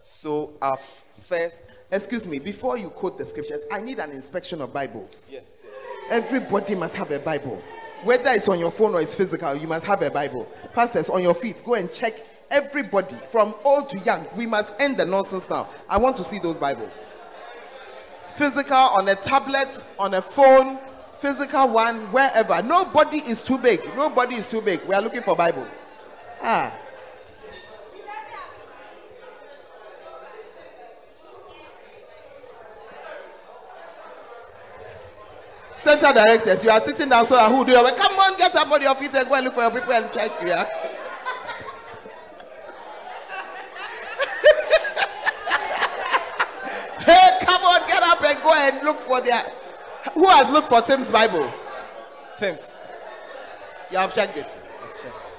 [0.00, 1.62] So, our first.
[1.92, 5.30] Excuse me, before you quote the scriptures, I need an inspection of Bibles.
[5.32, 5.86] Yes, yes.
[6.10, 7.62] Everybody must have a Bible.
[8.02, 10.48] Whether it's on your phone or it's physical, you must have a Bible.
[10.72, 14.26] Pastors, on your feet, go and check everybody from old to young.
[14.34, 15.68] We must end the nonsense now.
[15.88, 17.10] I want to see those Bibles
[18.34, 20.78] physical, on a tablet, on a phone,
[21.18, 22.62] physical one, wherever.
[22.62, 23.80] Nobody is too big.
[23.96, 24.82] Nobody is too big.
[24.86, 25.86] We are looking for Bibles.
[26.42, 26.72] Ah.
[35.82, 37.90] Center directors, you are sitting down so who do you?
[37.96, 40.12] Come on, get up on your feet and go and look for your people and
[40.12, 40.30] check.
[40.44, 40.68] Yeah.
[48.42, 49.42] go and look for their.
[50.14, 51.52] Who has looked for Tim's Bible?
[52.36, 52.76] Tim's.
[53.90, 54.62] You have checked it.
[54.82, 55.32] Yes, checked.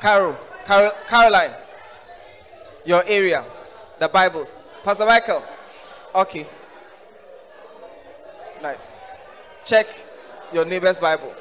[0.00, 1.52] Carol, Carol, Caroline,
[2.84, 3.44] your area,
[4.00, 4.56] the Bibles.
[4.82, 5.44] Pastor Michael,
[6.12, 6.44] okay.
[8.60, 9.00] Nice.
[9.64, 9.86] Check
[10.52, 11.32] your neighbor's Bible.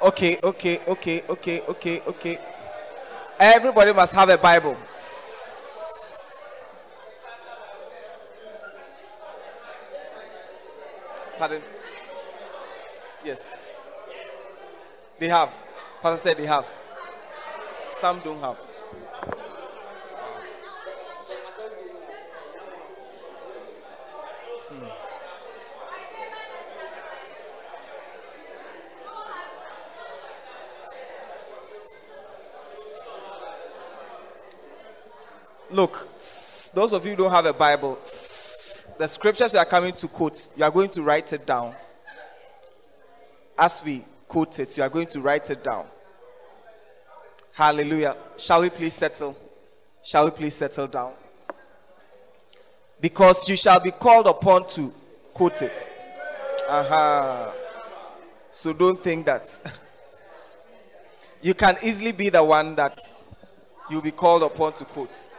[0.00, 2.38] Okay, okay, okay, okay, okay, okay.
[3.38, 4.76] Everybody must have a Bible.
[11.38, 11.62] Pardon?
[13.24, 13.60] Yes.
[15.18, 15.50] They have.
[16.00, 16.66] Pastor said they have.
[17.68, 18.67] Some don't have.
[35.70, 36.08] Look,
[36.72, 37.98] those of you who don't have a Bible,
[38.98, 41.74] the scriptures you are coming to quote, you are going to write it down.
[43.58, 45.84] As we quote it, you are going to write it down.
[47.52, 48.16] Hallelujah.
[48.36, 49.36] Shall we please settle?
[50.02, 51.12] Shall we please settle down?
[53.00, 54.92] Because you shall be called upon to
[55.34, 55.90] quote it.
[56.68, 57.52] Aha.
[58.50, 59.60] So don't think that.
[61.42, 62.98] you can easily be the one that
[63.90, 65.30] you'll be called upon to quote.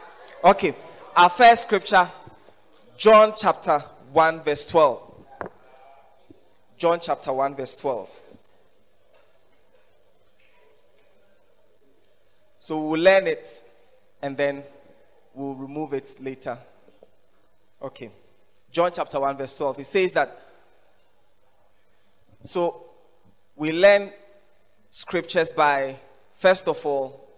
[0.42, 0.74] Okay,
[1.14, 2.10] our first scripture,
[2.96, 3.78] John chapter
[4.10, 5.02] 1, verse 12.
[6.78, 8.22] John chapter 1, verse 12.
[12.58, 13.62] So we'll learn it
[14.22, 14.62] and then
[15.34, 16.56] we'll remove it later.
[17.82, 18.10] Okay.
[18.72, 19.80] John chapter 1, verse 12.
[19.80, 20.40] It says that.
[22.44, 22.86] So
[23.56, 24.10] we learn
[24.90, 25.96] scriptures by,
[26.32, 27.29] first of all,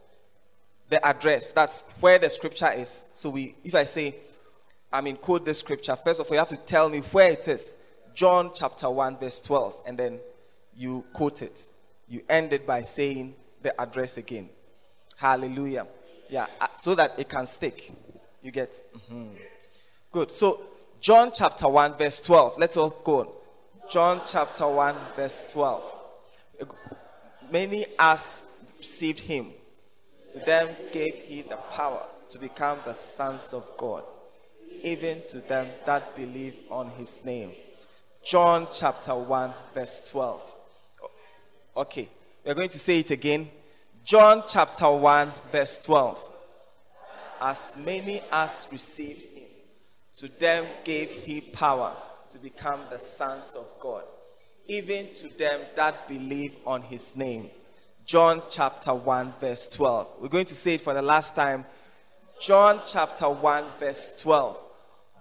[0.93, 1.53] the address.
[1.53, 3.07] That's where the scripture is.
[3.15, 4.15] So we, if I say,
[4.93, 7.49] I mean, quote the scripture, first of all, you have to tell me where it
[7.49, 7.79] is.
[8.15, 9.81] John chapter 1, verse 12.
[9.87, 10.21] And then
[10.77, 11.71] you quote it.
[12.09, 14.51] You end it by saying the address again.
[15.17, 15.87] Hallelujah.
[16.29, 17.91] Yeah, uh, so that it can stick.
[18.43, 18.83] You get?
[18.95, 19.29] Mm-hmm.
[20.11, 20.31] Good.
[20.31, 20.63] So,
[21.01, 22.59] John chapter 1, verse 12.
[22.59, 23.29] Let's all go on.
[23.91, 25.95] John chapter 1, verse 12.
[27.51, 28.45] Many as
[28.79, 29.53] received him
[30.33, 34.05] to them gave he the power to become the sons of God,
[34.83, 37.53] even to them that believe on his name.
[38.25, 40.43] John chapter 1, verse 12.
[41.77, 42.09] Okay,
[42.45, 43.51] we're going to say it again.
[44.05, 46.31] John chapter 1, verse 12.
[47.41, 49.49] As many as received him,
[50.17, 51.95] to them gave he power
[52.31, 54.05] to become the sons of God,
[54.67, 57.51] even to them that believe on his name.
[58.05, 60.09] John chapter 1, verse 12.
[60.21, 61.65] We're going to say it for the last time.
[62.41, 64.59] John chapter 1, verse 12.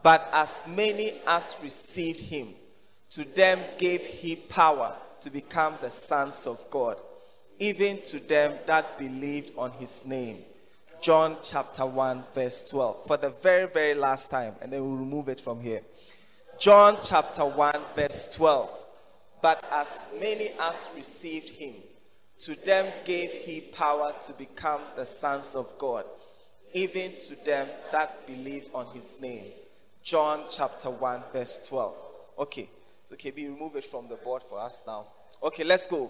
[0.01, 2.49] But as many as received him,
[3.11, 6.97] to them gave he power to become the sons of God,
[7.59, 10.39] even to them that believed on his name.
[11.01, 13.05] John chapter 1, verse 12.
[13.05, 15.81] For the very, very last time, and then we'll remove it from here.
[16.57, 18.71] John chapter 1, verse 12.
[19.41, 21.73] But as many as received him,
[22.41, 26.05] to them gave he power to become the sons of God,
[26.73, 29.45] even to them that believe on his name.
[30.03, 31.95] John chapter 1, verse 12.
[32.39, 32.67] Okay,
[33.05, 35.05] so KB, remove it from the board for us now.
[35.43, 36.09] Okay, let's go.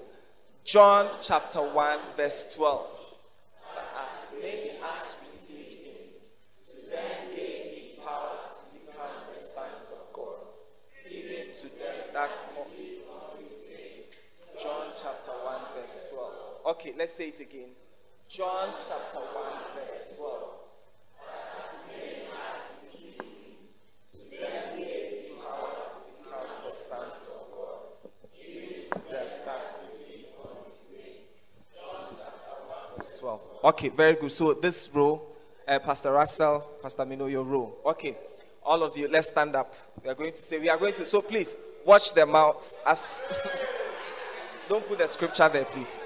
[0.63, 2.87] John chapter 1, verse 12.
[3.75, 5.95] But as many as received him,
[6.67, 10.35] to them gave he power to become the sons of God,
[11.09, 12.29] even to them that
[16.65, 17.69] Okay, let's say it again.
[18.29, 20.51] John chapter 1, verse 12.
[33.63, 34.31] Okay, very good.
[34.31, 35.21] So this row,
[35.67, 37.73] uh, Pastor Russell, Pastor Mino, your row.
[37.85, 38.17] Okay,
[38.63, 39.75] all of you, let's stand up.
[40.03, 41.05] We are going to say, we are going to.
[41.05, 43.23] So please watch the mouths As
[44.71, 46.05] don't put the scripture there, please.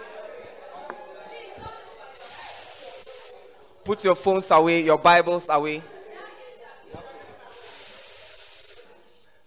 [3.84, 5.84] Put your phones away, your Bibles away.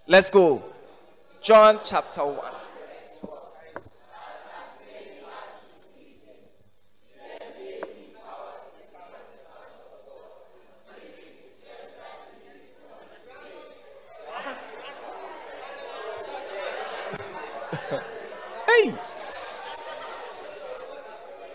[0.07, 0.63] Let's go.
[1.43, 2.55] John chapter 1.
[18.69, 18.95] hey!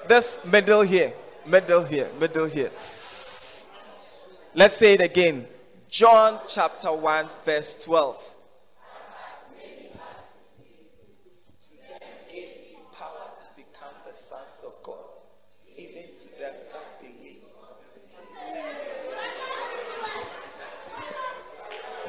[0.07, 1.12] This middle here.
[1.47, 2.70] Middle here, middle here.
[4.54, 5.47] Let's say it again.
[5.89, 8.36] John chapter 1, verse 12.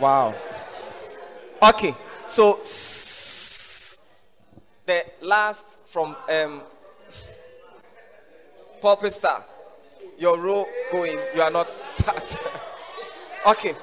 [0.01, 0.35] Wow.
[1.63, 1.95] Okay,
[2.27, 2.61] so
[4.85, 6.61] the last from um,
[8.85, 9.43] Pulpit star,
[10.19, 11.69] your row going, you are not
[12.01, 12.37] part.
[13.47, 13.75] okay,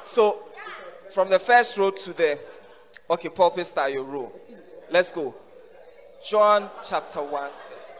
[0.00, 0.44] so
[1.10, 2.38] from the first row to the,
[3.10, 4.32] okay, pulpit star, your row.
[4.90, 5.34] Let's go.
[6.26, 7.96] John chapter 1, verse.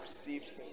[0.00, 0.66] received him.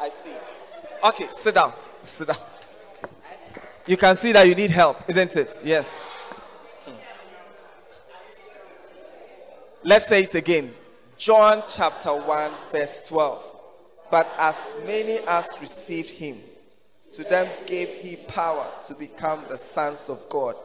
[0.00, 0.32] I see.
[1.04, 1.72] Okay, sit down.
[2.02, 2.36] Sit down.
[3.86, 5.58] You can see that you need help, isn't it?
[5.64, 6.10] Yes.
[9.82, 10.74] Let's say it again.
[11.16, 13.44] John chapter 1, verse 12.
[14.10, 16.38] But as many as received him,
[17.12, 20.56] to them gave he power to become the sons of God,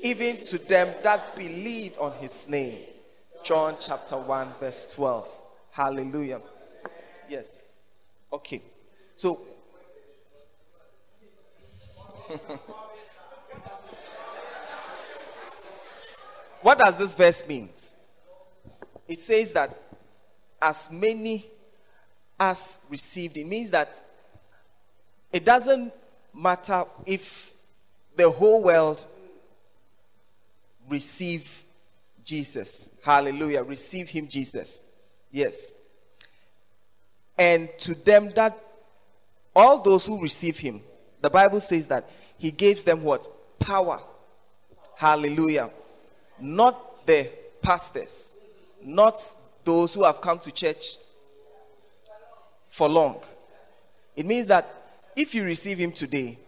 [0.00, 2.78] even to them that believe on his name.
[3.42, 5.28] John chapter 1, verse 12.
[5.70, 6.40] Hallelujah.
[7.28, 7.66] Yes.
[8.32, 8.60] Okay.
[9.16, 9.40] So,
[16.62, 17.68] what does this verse mean?
[19.06, 19.80] It says that
[20.60, 21.46] as many
[22.38, 24.02] as received, it means that
[25.32, 25.92] it doesn't
[26.34, 27.52] matter if
[28.16, 29.06] the whole world
[30.88, 31.64] receive
[32.24, 32.90] Jesus.
[33.02, 33.62] Hallelujah.
[33.62, 34.84] Receive him, Jesus.
[35.30, 35.76] Yes.
[37.38, 38.58] And to them that
[39.54, 40.82] all those who receive him,
[41.20, 43.26] the Bible says that he gives them what?
[43.58, 44.00] Power.
[44.96, 45.70] Hallelujah.
[46.40, 47.30] Not the
[47.62, 48.34] pastors,
[48.82, 49.20] not
[49.64, 50.96] those who have come to church
[52.68, 53.20] for long.
[54.14, 54.68] It means that
[55.16, 56.38] if you receive him today,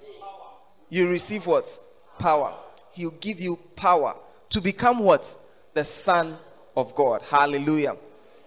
[0.89, 1.79] you receive what?
[2.19, 2.55] Power.
[2.93, 4.15] He'll give you power
[4.51, 5.37] to become what?
[5.75, 6.37] The Son
[6.77, 7.23] of God.
[7.23, 7.97] Hallelujah.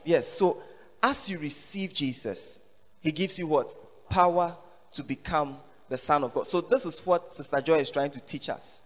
[0.03, 0.61] Yes, so
[1.01, 2.59] as you receive Jesus,
[3.01, 3.75] he gives you what?
[4.09, 4.55] Power
[4.93, 5.57] to become
[5.93, 6.47] the Son of God.
[6.47, 8.81] So, this is what Sister Joy is trying to teach us.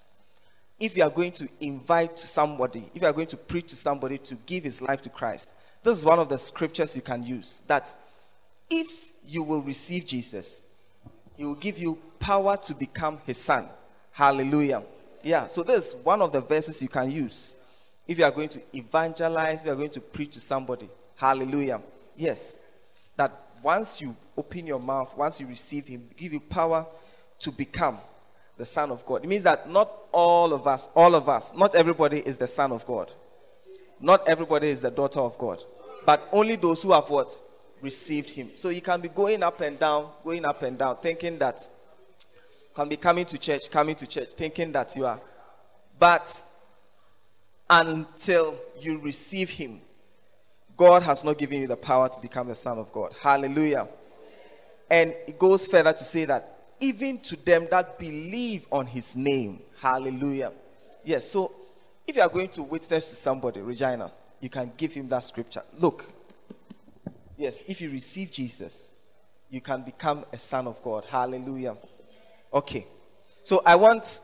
[0.78, 4.18] If you are going to invite somebody, if you are going to preach to somebody
[4.18, 5.53] to give his life to Christ,
[5.84, 7.95] this is one of the scriptures you can use that
[8.70, 10.64] if you will receive Jesus,
[11.38, 13.70] he will give you power to become his son.
[14.12, 14.84] Hallelujah.
[15.24, 17.55] Yeah, so this is one of the verses you can use
[18.05, 20.89] if you are going to evangelize, you are going to preach to somebody.
[21.16, 21.82] Hallelujah.
[22.18, 22.60] Yes.
[23.16, 23.32] That
[23.64, 26.85] once you open your mouth, once you receive him, give you power
[27.39, 27.97] to become
[28.57, 29.23] the son of God.
[29.23, 32.71] It means that not all of us, all of us, not everybody is the son
[32.71, 33.11] of God.
[33.99, 35.63] Not everybody is the daughter of God.
[36.05, 37.41] But only those who have what?
[37.81, 38.51] Received him.
[38.55, 41.67] So you can be going up and down, going up and down, thinking that
[42.75, 45.19] can be coming to church, coming to church, thinking that you are.
[45.99, 46.43] But
[47.69, 49.81] until you receive him,
[50.75, 53.13] God has not given you the power to become the Son of God.
[53.21, 53.88] Hallelujah.
[54.89, 59.59] And it goes further to say that even to them that believe on his name.
[59.79, 60.51] Hallelujah.
[61.03, 61.51] Yes, so
[62.05, 65.63] if you are going to witness to somebody, Regina, you can give him that scripture.
[65.77, 66.09] Look,
[67.38, 68.93] yes, if you receive Jesus,
[69.49, 71.05] you can become a son of God.
[71.05, 71.75] Hallelujah.
[72.53, 72.85] Okay.
[73.43, 74.21] So I want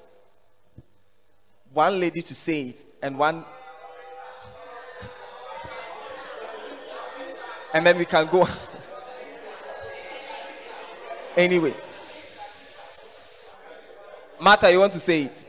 [1.71, 3.45] one lady to say it and one
[7.73, 8.47] and then we can go.
[11.35, 11.73] Anyway,
[14.39, 15.47] Martha, you want to say it?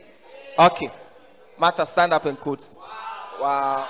[0.57, 0.89] Okay.
[1.57, 2.63] Martha, stand up and quote.
[3.41, 3.87] Wow.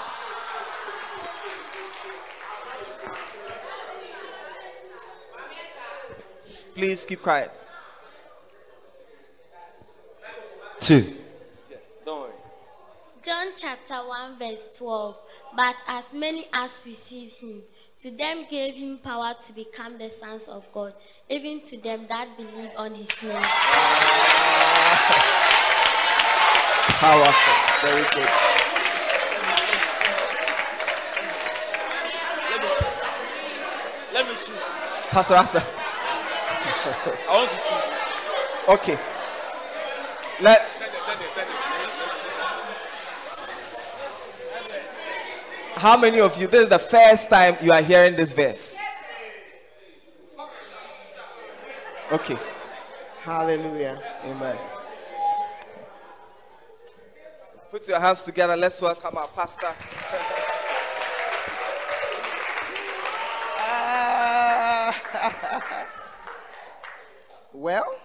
[6.74, 7.66] Please keep quiet.
[10.80, 11.16] Two.
[11.72, 12.32] Yes, don't worry.
[13.24, 15.16] John chapter 1, verse 12.
[15.56, 17.64] But as many as received him,
[18.06, 20.93] to them gave him power to become the sons of God,
[21.28, 23.41] even to them that believe on his name.
[27.01, 27.56] Powerful.
[27.82, 28.30] Very good.
[34.14, 34.64] Let me choose.
[35.10, 35.64] Pastor Asa.
[37.28, 37.89] I want to choose.
[38.70, 38.99] Okay.
[40.41, 40.74] Let
[45.76, 48.78] How many of you this is the first time you are hearing this verse?
[52.09, 52.38] Okay.
[53.19, 54.01] Hallelujah.
[54.23, 54.57] Amen.
[57.69, 58.55] Put your hands together.
[58.55, 59.67] Let's welcome our pastor.
[63.59, 64.95] Ah.
[67.53, 67.99] well,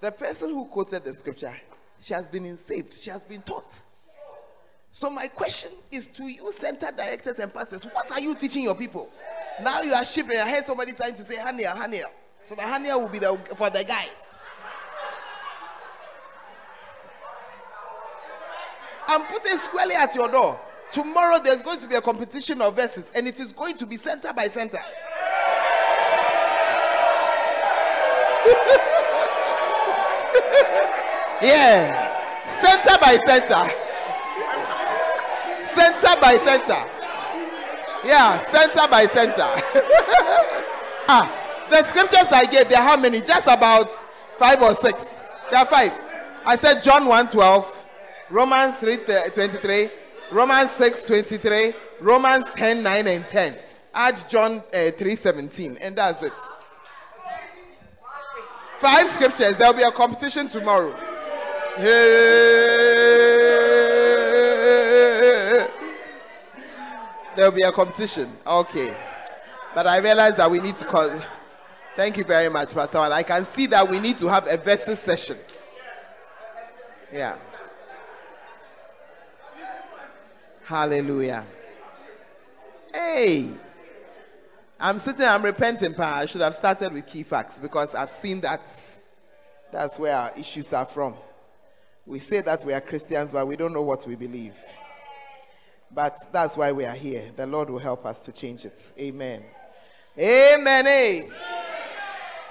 [0.00, 1.54] the person who quoted the scripture,
[2.00, 3.82] she has been saved, she has been taught.
[4.96, 8.74] So, my question is to you, center directors and pastors, what are you teaching your
[8.74, 9.10] people?
[9.60, 10.38] Now you are shivering.
[10.38, 12.04] I heard somebody trying to say Hania, Hania.
[12.40, 14.08] So, the Hania will be the, for the guys.
[19.06, 20.58] I'm putting squarely at your door.
[20.90, 23.98] Tomorrow there's going to be a competition of verses, and it is going to be
[23.98, 24.78] center by center.
[31.42, 32.14] yeah.
[32.62, 33.85] Center by center.
[35.76, 36.82] Center by center.
[38.02, 39.36] Yeah, center by center.
[41.06, 43.20] ah, the scriptures I gave, there are how many?
[43.20, 43.92] Just about
[44.38, 45.20] five or six.
[45.50, 45.92] There are five.
[46.46, 47.84] I said John 1 12,
[48.30, 48.96] Romans 3
[49.34, 49.90] 23,
[50.32, 53.56] Romans 6 23, Romans 10 9 and 10.
[53.92, 56.32] Add John uh, 3 17, and that's it.
[58.78, 59.56] Five scriptures.
[59.56, 60.94] There will be a competition tomorrow.
[67.36, 68.34] There will be a competition.
[68.46, 68.96] Okay.
[69.74, 71.10] But I realize that we need to call.
[71.94, 72.98] Thank you very much, Pastor.
[72.98, 75.36] And I can see that we need to have a versus session.
[77.12, 77.36] Yeah.
[80.64, 81.44] Hallelujah.
[82.92, 83.50] Hey.
[84.80, 86.16] I'm sitting, I'm repenting, pa.
[86.16, 88.68] I should have started with key facts because I've seen that
[89.72, 91.14] that's where our issues are from.
[92.06, 94.54] We say that we are Christians, but we don't know what we believe.
[95.96, 97.30] But that's why we are here.
[97.36, 98.92] The Lord will help us to change it.
[98.98, 99.42] Amen.
[100.18, 100.86] Amen.
[100.86, 101.32] Amen.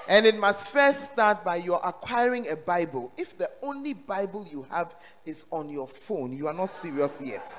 [0.08, 3.12] And it must first start by your acquiring a Bible.
[3.16, 7.52] If the only Bible you have is on your phone, you are not serious yet.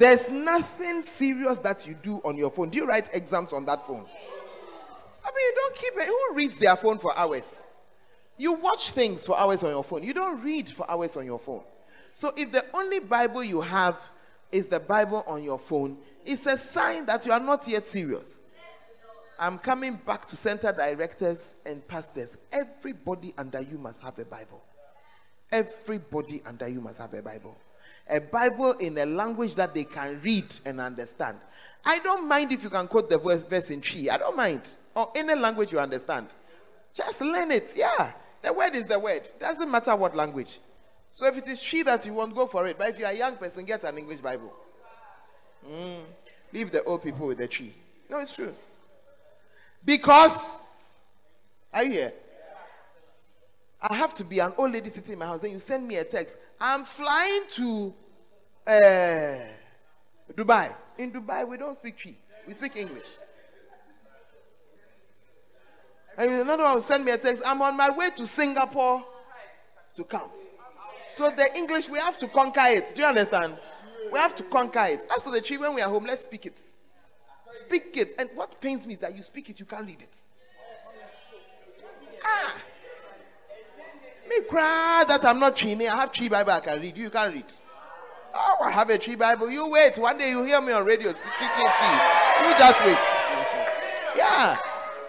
[0.00, 2.70] There's nothing serious that you do on your phone.
[2.70, 4.04] Do you write exams on that phone?
[5.24, 6.08] I mean, you don't keep it.
[6.08, 7.62] Who reads their phone for hours?
[8.36, 10.02] You watch things for hours on your phone.
[10.02, 11.62] You don't read for hours on your phone.
[12.12, 14.00] So if the only Bible you have
[14.54, 18.38] is the Bible on your phone, it's a sign that you are not yet serious.
[19.36, 22.36] I'm coming back to center directors and pastors.
[22.52, 24.62] Everybody under you must have a Bible.
[25.50, 27.56] Everybody under you must have a Bible.
[28.08, 31.38] A Bible in a language that they can read and understand.
[31.84, 34.08] I don't mind if you can quote the verse, verse in Twi.
[34.08, 34.62] I don't mind.
[34.94, 36.28] Or any language you understand.
[36.92, 37.72] Just learn it.
[37.74, 38.12] Yeah.
[38.42, 39.28] The word is the word.
[39.40, 40.60] Doesn't matter what language.
[41.14, 42.76] So if it is she that you want, go for it.
[42.76, 44.52] But if you are a young person, get an English Bible.
[45.64, 46.00] Mm.
[46.52, 47.72] Leave the old people with the Twi.
[48.10, 48.52] No, it's true.
[49.84, 50.58] Because,
[51.72, 52.12] are you here?
[53.80, 55.40] I have to be an old lady sitting in my house.
[55.40, 56.36] Then you send me a text.
[56.60, 57.94] I'm flying to
[58.66, 59.38] uh,
[60.34, 60.74] Dubai.
[60.98, 62.16] In Dubai, we don't speak Twi.
[62.44, 63.06] We speak English.
[66.18, 67.40] And another one will send me a text.
[67.46, 69.04] I'm on my way to Singapore
[69.94, 70.30] to come.
[71.14, 72.92] So the English, we have to conquer it.
[72.92, 73.56] Do you understand?
[74.12, 75.08] We have to conquer it.
[75.08, 76.58] That's what the Twi, when we are home, let's speak it.
[77.52, 78.16] Speak it.
[78.18, 80.12] And what pains me is that you speak it, you can't read it.
[82.26, 82.56] Ah.
[84.28, 85.74] Me cry that I'm not Twi.
[85.86, 86.96] I have Twi Bible I can read.
[86.96, 87.52] You can't read.
[88.34, 89.48] Oh, I have a Twi Bible.
[89.48, 89.96] You wait.
[89.96, 91.20] One day you hear me on radio Twi.
[92.42, 92.98] You just wait.
[94.16, 94.58] Yeah.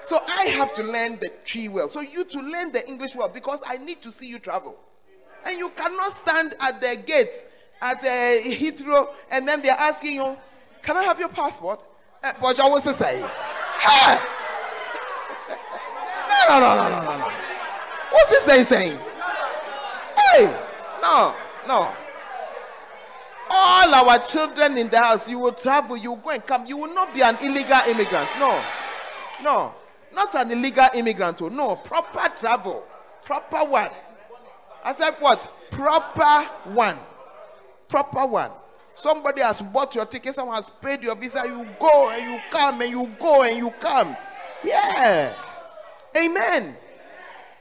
[0.03, 1.89] So I have to learn the Twi well.
[1.89, 4.78] So you to learn the English well because I need to see you travel.
[5.45, 7.33] And you cannot stand at the gate
[7.81, 10.35] at uh, Heathrow and then they're asking you,
[10.81, 11.81] "Can I have your passport?"
[12.25, 13.23] Uh, but was to say,
[13.79, 14.17] hey!
[16.49, 17.31] no, no, no, no, no, no.
[18.09, 18.97] What's this saying?
[20.17, 20.45] Hey,
[21.03, 21.35] no,
[21.67, 21.93] no.
[23.47, 26.65] All our children in the house, you will travel, you will go and come.
[26.65, 28.27] You will not be an illegal immigrant.
[28.39, 28.59] No,
[29.43, 29.76] no,
[30.11, 31.43] not an illegal immigrant.
[31.43, 32.84] Oh, no, proper travel,
[33.23, 33.91] proper one.
[34.86, 35.72] I said what?
[35.72, 36.99] Proper one,
[37.90, 38.52] proper one.
[38.94, 42.80] Somebody has bought your ticket, someone has paid your visa, you go and you come
[42.82, 44.16] and you go and you come.
[44.64, 45.34] Yeah.
[46.16, 46.78] Amen.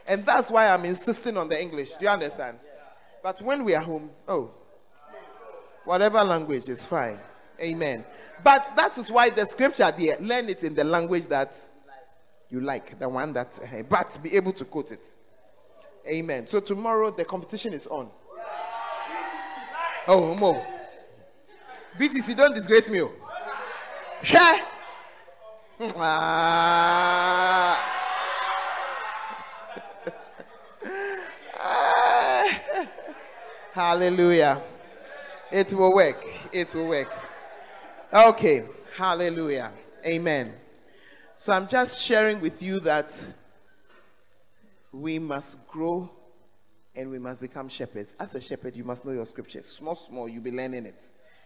[0.07, 1.89] And that's why I'm insisting on the English.
[1.93, 2.59] Do you understand?
[3.23, 4.51] But when we are home, oh,
[5.83, 7.19] whatever language is fine.
[7.59, 8.05] Amen.
[8.43, 11.57] But that is why the scripture there, learn it in the language that
[12.49, 15.13] you like, the one that, but be able to quote it.
[16.07, 16.47] Amen.
[16.47, 18.09] So tomorrow the competition is on.
[20.07, 20.63] Oh, Mo.
[21.97, 23.01] BTC, don't disgrace me.
[24.21, 24.59] Share.
[25.97, 27.91] Ah.
[33.73, 34.61] Hallelujah.
[35.51, 36.25] It will work.
[36.51, 37.11] It will work.
[38.13, 38.65] Okay.
[38.95, 39.71] Hallelujah.
[40.05, 40.53] Amen.
[41.37, 43.13] So I'm just sharing with you that
[44.95, 46.09] we must grow
[46.95, 48.15] and we must become shepherds.
[48.19, 49.65] As a shepherd, you must know your scriptures.
[49.65, 51.03] Small, small, you'll be learning it.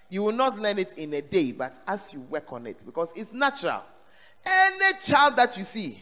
[0.10, 3.12] You will not learn it in a day, but as you work on it, because
[3.16, 3.82] it's natural.
[4.46, 6.02] Any child that you see,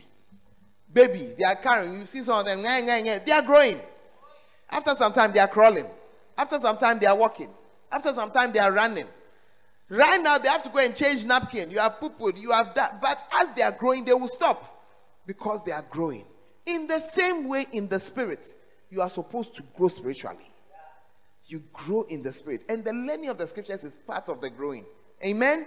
[0.93, 3.79] baby, they are carrying, you see some of them, they are growing.
[4.69, 5.87] After some time, they are crawling.
[6.37, 7.49] After some time, they are walking.
[7.91, 9.07] After some time, they are running.
[9.89, 11.71] Right now, they have to go and change napkin.
[11.71, 13.01] You have poo you have that.
[13.01, 14.83] But as they are growing, they will stop
[15.25, 16.25] because they are growing.
[16.67, 18.53] In the same way, in the spirit,
[18.89, 20.51] you are supposed to grow spiritually.
[21.45, 22.65] You grow in the spirit.
[22.67, 24.85] And the learning of the scriptures is part of the growing.
[25.25, 25.65] Amen?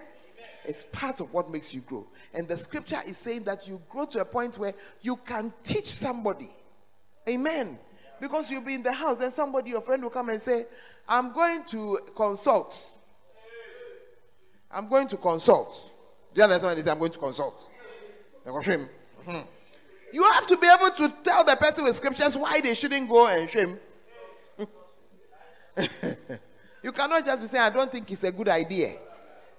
[0.65, 2.07] It's part of what makes you grow.
[2.35, 5.87] And the scripture is saying that you grow to a point where you can teach
[5.87, 6.51] somebody.
[7.27, 7.79] Amen.
[8.21, 10.67] Because you'll be in the house, then somebody, your friend, will come and say,
[11.09, 12.79] I'm going to consult.
[14.71, 15.93] I'm going to consult.
[16.35, 16.87] Do you understand what?
[16.87, 17.71] I'm going to consult.
[20.13, 23.27] You have to be able to tell the person with scriptures why they shouldn't go
[23.27, 23.79] and shame.
[26.83, 28.97] you cannot just be saying, I don't think it's a good idea.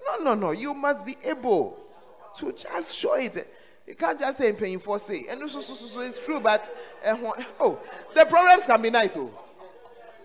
[0.04, 0.50] No, no, no.
[0.50, 1.78] You must be able
[2.36, 3.48] to just show it.
[3.86, 5.26] You can't just say paying for say.
[5.28, 6.74] And so, so, so, so it's true, but
[7.04, 7.16] uh,
[7.58, 7.78] oh,
[8.14, 9.16] the proverbs can be nice.
[9.16, 9.30] Oh.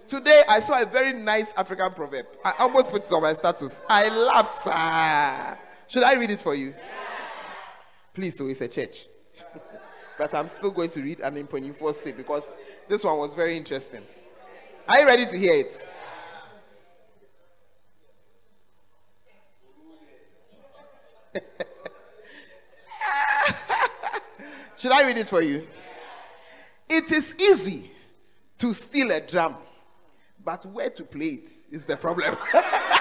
[0.07, 2.27] Today I saw a very nice African proverb.
[2.45, 3.81] I almost put it on my status.
[3.89, 4.61] I laughed.
[4.67, 5.57] Ah.
[5.87, 6.73] Should I read it for you?
[8.13, 9.07] Please, so oh, it's a church.
[10.17, 11.37] but I'm still going to read an
[11.73, 12.55] for say because
[12.87, 14.01] this one was very interesting.
[14.87, 15.85] Are you ready to hear it?
[24.77, 25.67] Should I read it for you?
[26.89, 27.91] It is easy
[28.59, 29.57] to steal a drum,
[30.43, 32.37] but where to play it is the problem.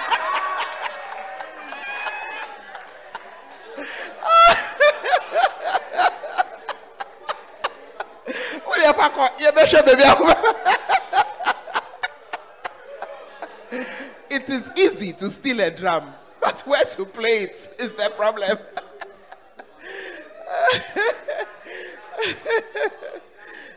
[14.30, 18.58] it is easy to steal a drum, but where to play it is the problem.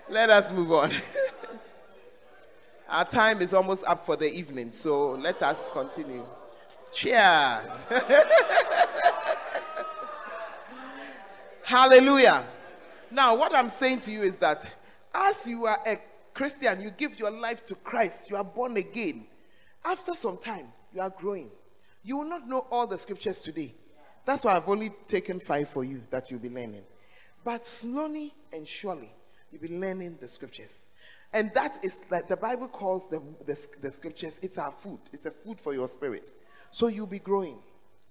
[0.09, 0.91] Let us move on.
[2.87, 6.25] Our time is almost up for the evening, so let us continue.
[6.91, 7.61] Cheer.
[11.63, 12.45] Hallelujah.
[13.11, 14.65] Now, what I'm saying to you is that
[15.13, 15.99] as you are a
[16.33, 19.25] Christian, you give your life to Christ, you are born again.
[19.83, 21.49] After some time, you are growing.
[22.03, 23.73] You will not know all the scriptures today.
[24.25, 26.83] That's why I've only taken five for you that you'll be learning.
[27.43, 29.11] But slowly and surely,
[29.51, 30.85] you'll be learning the scriptures.
[31.31, 34.99] And that is like the Bible calls the, the, the scriptures, it's our food.
[35.13, 36.33] It's the food for your spirit.
[36.71, 37.57] So you'll be growing.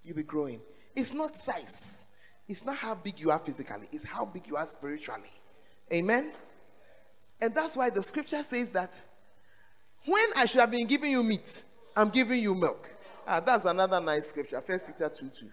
[0.03, 0.61] You'll be growing.
[0.95, 2.05] It's not size.
[2.47, 3.87] It's not how big you are physically.
[3.91, 5.31] It's how big you are spiritually.
[5.91, 6.31] Amen?
[7.41, 8.97] And that's why the scripture says that
[10.05, 11.63] when I should have been giving you meat,
[11.95, 12.89] I'm giving you milk.
[13.27, 14.61] Ah, that's another nice scripture.
[14.61, 15.47] First Peter 2 2.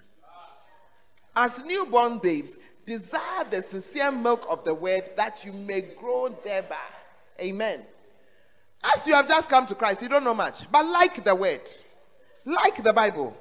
[1.35, 2.53] As newborn babes,
[2.87, 6.77] desire the sincere milk of the word that you may grow thereby.
[7.41, 7.83] Amen.
[8.95, 11.69] As you have just come to Christ, you don't know much, but like the word,
[12.45, 13.37] like the Bible,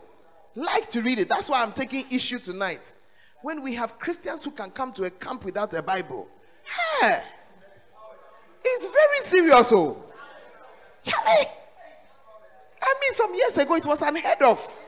[0.55, 1.29] like to read it.
[1.29, 2.93] That's why I'm taking issue tonight.
[3.41, 6.27] When we have Christians who can come to a camp without a Bible,
[6.99, 7.21] hey,
[8.65, 9.71] it's very serious.
[9.71, 10.03] Oh,
[11.03, 11.49] Charlie.
[12.81, 14.85] I mean, some years ago it was unheard of.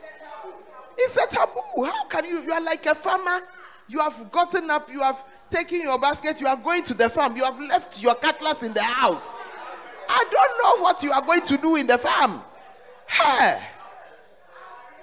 [0.96, 1.84] It's a taboo.
[1.84, 2.40] How can you?
[2.40, 3.40] You are like a farmer.
[3.88, 4.90] You have gotten up.
[4.90, 6.40] You have taken your basket.
[6.40, 7.36] You are going to the farm.
[7.36, 9.42] You have left your cutlass in the house.
[10.08, 12.42] I don't know what you are going to do in the farm.
[13.06, 13.60] Hey.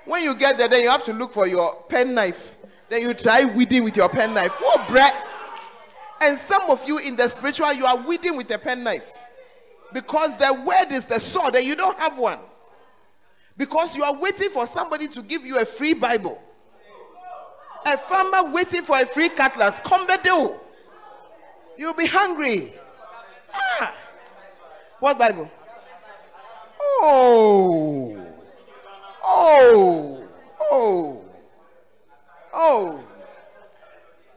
[0.06, 2.58] When you get there, then you have to look for your pen knife.
[2.90, 4.52] Then you try weeding with your pen knife.
[4.60, 5.14] What bread?
[6.22, 9.12] And some of you in the spiritual, you are weeding with a penknife.
[9.94, 12.40] Because the word is the sword and you don't have one.
[13.58, 16.42] Because you are waiting for somebody to give you a free Bible.
[17.86, 19.80] A farmer waiting for a free cutlass.
[19.84, 20.56] Come do.
[21.78, 22.74] You'll be hungry.
[23.54, 23.94] Ah.
[25.00, 25.50] What Bible?
[26.82, 28.26] Oh.
[29.24, 30.28] Oh.
[30.62, 31.26] Oh.
[32.54, 33.04] Oh.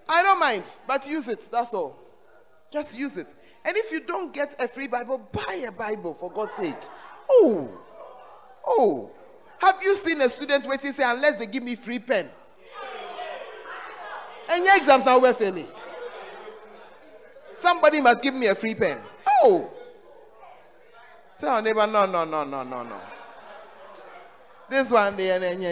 [0.08, 1.50] I don't mind, but use it.
[1.50, 1.98] That's all.
[2.72, 3.34] Just use it.
[3.64, 6.76] And if you don't get a free Bible, buy a Bible for God's sake.
[7.30, 7.68] Oh.
[8.66, 9.10] Oh,
[9.58, 12.28] have you seen a student waiting say, unless they give me free pen?
[14.50, 15.68] And your exams are well failing.
[17.56, 18.98] Somebody must give me a free pen.
[19.42, 19.70] Oh.
[21.34, 23.00] Say our neighbor, no, no, no, no, no, no.
[24.68, 25.62] This one, then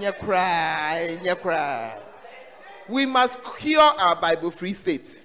[0.00, 1.98] you cry, cry.
[2.88, 5.22] We must cure our Bible free state.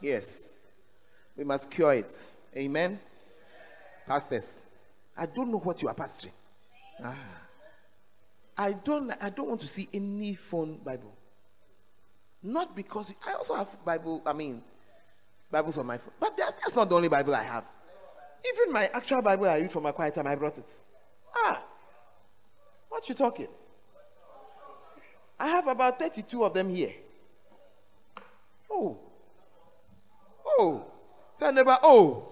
[0.00, 0.54] Yes.
[1.36, 2.12] We must cure it.
[2.56, 2.98] Amen.
[4.06, 4.60] Pastors.
[5.16, 6.32] I don't know what you are pastoring.
[7.04, 7.14] Ah.
[8.56, 11.12] I don't I don't want to see any phone Bible.
[12.42, 14.62] Not because I also have Bible, I mean
[15.50, 16.12] Bibles on my phone.
[16.18, 17.64] But that, that's not the only Bible I have.
[18.52, 20.66] Even my actual Bible I read for my quiet time, I brought it.
[21.34, 21.62] Ah,
[22.88, 23.48] what you talking?
[25.38, 26.92] I have about 32 of them here.
[28.70, 28.98] Oh,
[30.58, 30.84] Oh.
[31.38, 32.24] Tell neighbor, oh.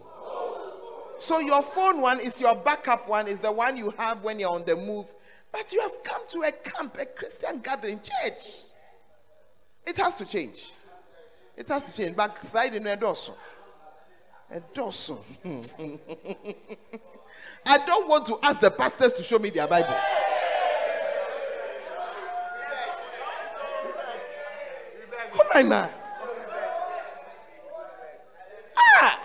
[1.18, 4.50] So your phone one is your backup one, is the one you have when you're
[4.50, 5.12] on the move.
[5.52, 8.64] But you have come to a camp, a Christian gathering, church.
[9.86, 10.72] It has to change.
[11.56, 12.16] It has to change.
[12.16, 13.38] Backslide in a dorsal.
[14.50, 15.24] A dorsal.
[17.66, 19.94] I don't want to ask the pastors to show me their Bibles.
[25.38, 25.90] Oh man.
[28.76, 29.20] Ah!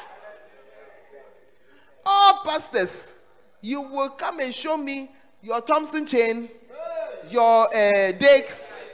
[2.06, 3.20] All pastors,
[3.62, 5.12] you will come and show me
[5.42, 6.50] your Thompson chain,
[7.30, 8.90] your uh, Dake's,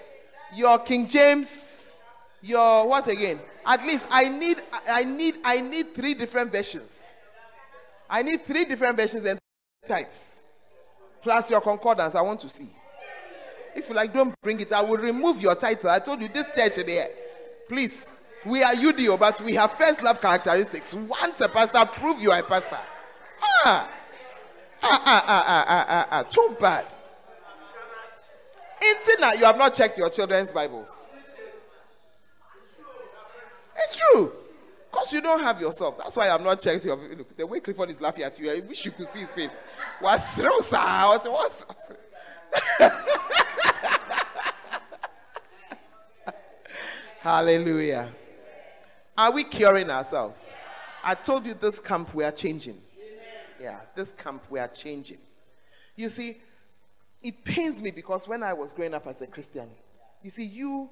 [0.56, 1.92] your King James,
[2.42, 3.40] your what again?
[3.66, 7.18] At least I need I need I need three different versions.
[8.10, 9.40] I need three different versions and
[9.88, 10.40] types.
[11.22, 12.70] Plus your concordance, I want to see.
[13.78, 14.74] If you like, don't bring it.
[14.74, 15.92] I will remove your title.
[15.92, 17.10] I told you this church there.
[17.70, 20.96] Please, we are UDO, but we have first love characteristics.
[20.96, 22.80] Once a pastor, prove you are a pastor.
[23.64, 23.90] Ah,
[24.82, 26.24] ah, ah, ah, ah, ah, ah, ah.
[26.24, 26.92] too bad.
[28.82, 31.06] Internet, you have not checked your children's Bibles.
[33.76, 34.34] It's true.
[34.90, 36.00] Because you don't have yourself.
[36.00, 36.96] That's why I'm not checked your.
[36.96, 39.52] Look, the way Clifford is laughing at you, I wish you could see his face.
[40.00, 40.78] What's wrong, sir?
[40.78, 41.92] What's, what's,
[47.20, 48.10] Hallelujah.
[49.18, 50.50] Are we curing ourselves?
[51.04, 52.82] I told you this camp we are changing.
[53.60, 55.18] Yeah, this camp we are changing.
[55.96, 56.38] You see,
[57.24, 59.70] it pains me because when I was growing up as a Christian,
[60.22, 60.90] you see, you,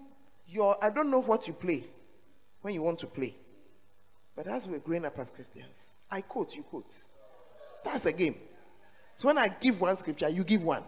[0.47, 1.83] your, I don't know what you play
[2.61, 3.35] when you want to play.
[4.35, 6.93] But as we're growing up as Christians, I quote, you quote.
[7.83, 8.35] That's a game.
[9.15, 10.83] So when I give one scripture, you give one.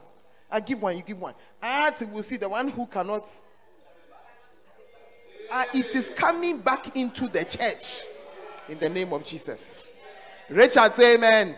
[0.50, 1.34] I give one, you give one.
[1.62, 3.28] And we'll see the one who cannot.
[5.52, 8.04] Uh, it is coming back into the church
[8.70, 9.88] in the name of Jesus.
[10.50, 11.48] Richard, say amen.
[11.48, 11.58] amen.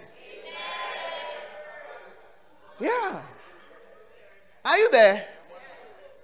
[2.80, 3.22] Yeah.
[4.66, 5.28] Are you there?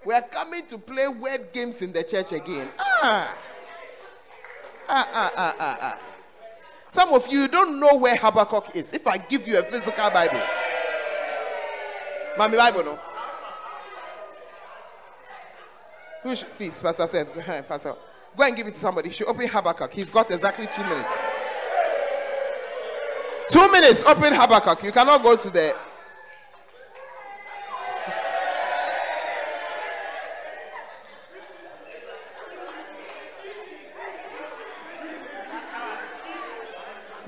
[0.03, 2.69] We are coming to play word games in the church again.
[2.79, 3.35] Ah.
[4.87, 5.99] Ah, ah, ah, ah, ah.
[6.89, 8.93] Some of you don't know where Habakkuk is.
[8.93, 10.41] If I give you a physical Bible,
[12.37, 12.99] Mommy Bible, no?
[16.23, 17.95] Who should, please, Pastor said, Pastor,
[18.35, 19.11] go and give it to somebody.
[19.11, 19.93] She open Habakkuk.
[19.93, 21.13] He's got exactly two minutes.
[23.49, 24.83] Two minutes, open Habakkuk.
[24.83, 25.75] You cannot go to the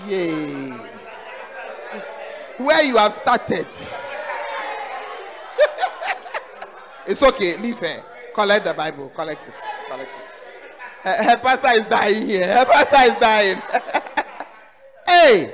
[0.07, 0.69] Yay.
[2.57, 3.67] Where you have started.
[7.07, 7.57] It's okay.
[7.57, 8.03] Leave her.
[8.34, 9.09] Collect the Bible.
[9.09, 9.53] Collect it.
[9.89, 11.07] Collect it.
[11.07, 12.47] Her, her pastor is dying here.
[12.47, 13.61] Her pastor is dying.
[15.07, 15.53] hey.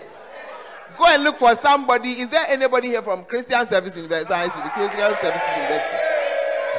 [0.98, 2.12] Go and look for somebody.
[2.12, 4.60] Is there anybody here from Christian Service University?
[4.70, 5.98] Christian Services University.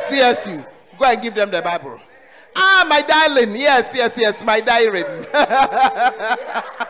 [0.09, 0.67] CSU.
[0.99, 2.01] Go and give them the Bible.
[2.55, 3.57] Ah, my darling.
[3.57, 5.05] Yes, yes, yes, my darling.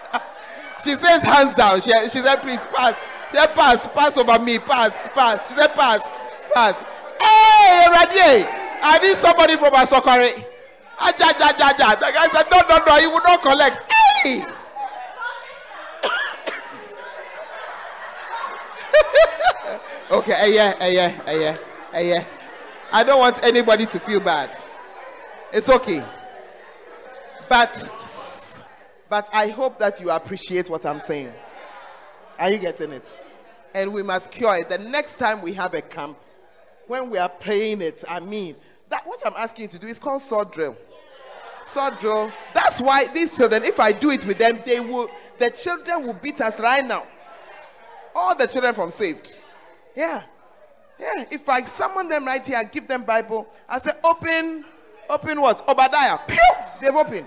[0.84, 1.80] She says hands down.
[1.80, 2.94] She, she said, please pass.
[3.30, 5.48] She said, pass, pass over me, pass, pass.
[5.48, 6.00] She said, pass,
[6.52, 6.74] pass.
[7.24, 8.44] Hey, Radie,
[8.82, 10.44] I need somebody from Asokore.
[10.98, 11.94] Aja, ja, ja, ja.
[11.96, 13.92] The guy said, no, no, no, he will not collect.
[13.92, 14.44] Hey!
[20.10, 21.56] okay, eh, yeah, eh, yeah, eh, yeah,
[21.94, 22.24] eh, yeah.
[22.92, 24.56] I don't want anybody to feel bad.
[25.52, 26.04] It's okay.
[27.48, 27.92] But
[29.08, 31.32] but I hope that you appreciate what I'm saying.
[32.38, 33.06] Are you getting it?
[33.74, 34.68] And we must cure it.
[34.68, 36.16] The next time we have a camp,
[36.86, 38.56] when we are playing it, I mean,
[38.88, 40.76] that what I'm asking you to do is called sword drill.
[41.62, 42.32] Sword drill.
[42.52, 46.14] That's why these children, if I do it with them, they will the children will
[46.14, 47.06] beat us right now.
[48.14, 49.42] All the children from saved.
[49.96, 50.22] Yeah.
[51.00, 51.24] Yeah.
[51.30, 54.64] If I summon them right here, I give them Bible, I say, open,
[55.08, 55.68] open what?
[55.68, 56.18] Obadiah.
[56.26, 56.38] Pew!
[56.80, 57.26] They've opened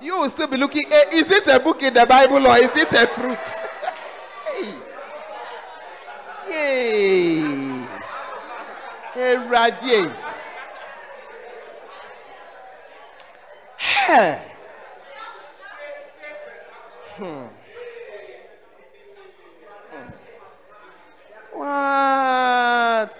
[0.00, 0.88] you will still be looking.
[0.88, 3.38] Hey, eh, is it a book in the Bible or is it a fruit?
[6.46, 7.42] hey.
[7.44, 7.57] Yay.
[13.80, 14.40] Hey.
[17.16, 17.46] Hmm.
[19.90, 20.08] hmm.
[21.52, 23.18] What?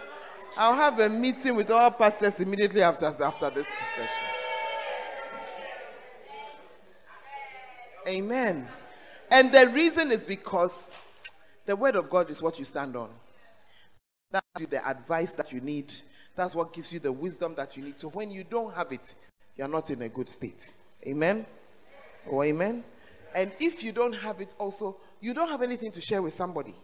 [0.57, 4.09] I'll have a meeting with all pastors immediately after, after this session.
[8.07, 8.69] Amen.
[9.33, 10.95] And the reason is because
[11.67, 13.11] the word of God is what you stand on.
[14.59, 15.93] That's the advice that you need.
[16.35, 17.99] That's what gives you the wisdom that you need.
[17.99, 19.15] So when you don't have it,
[19.57, 20.73] you're not in a good state.
[21.07, 21.47] Amen.
[22.31, 22.85] Oh, amen.
[23.35, 26.75] And if you don't have it, also, you don't have anything to share with somebody.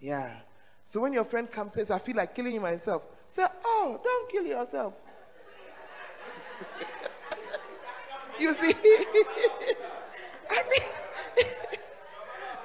[0.00, 0.36] Yeah.
[0.84, 4.44] So when your friend comes says, I feel like killing myself, say, Oh, don't kill
[4.44, 4.94] yourself.
[8.38, 8.72] you see,
[10.50, 10.82] I mean,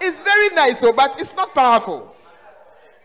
[0.01, 2.15] it's very nice, so, but it's not powerful.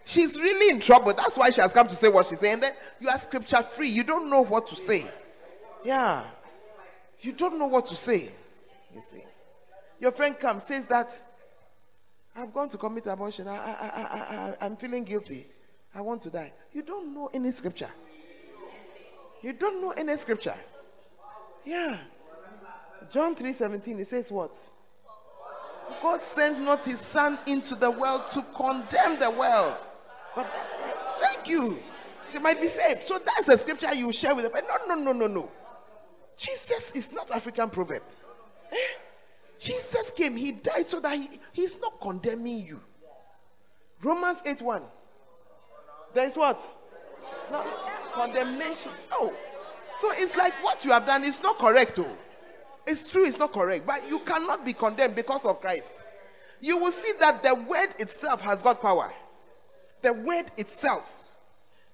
[0.05, 1.15] She's really in trouble.
[1.15, 2.61] That's why she has come to say what she's saying.
[2.61, 3.89] Then you are scripture free.
[3.89, 5.11] You don't know what to say.
[5.85, 6.25] Yeah.
[7.21, 8.31] You don't know what to say.
[8.95, 9.25] You see.
[9.99, 11.19] Your friend comes, says that
[12.37, 13.49] I've gone to commit abortion.
[13.49, 15.47] I, I, I, I, I'm feeling guilty.
[15.95, 16.53] I want to die.
[16.73, 17.91] You don't know any scripture.
[19.41, 20.57] You don't know any scripture.
[21.65, 21.99] Yeah.
[23.11, 24.57] John 3:17, it says what?
[26.03, 29.85] God sent not his son into the world to condemn the world.
[30.35, 30.53] But
[31.21, 31.79] thank you.
[32.31, 33.05] She might be saved.
[33.05, 34.63] So that's a scripture you share with her.
[34.89, 35.51] No, no, no, no, no.
[36.37, 38.03] Jesus is not African proverb.
[38.73, 38.77] Eh?
[39.59, 42.81] Jesus came, he died so that he, he's not condemning you.
[44.03, 44.83] Romans 8 1.
[46.13, 46.61] There is what?
[47.51, 47.65] No,
[48.13, 48.93] condemnation.
[49.13, 49.33] Oh.
[50.01, 51.99] So it's like what you have done is not correct.
[51.99, 52.17] Oh.
[52.87, 53.87] It's true, it's not correct.
[53.87, 55.93] But you cannot be condemned because of Christ.
[56.61, 59.13] You will see that the word itself has got power.
[60.05, 61.11] The word itself,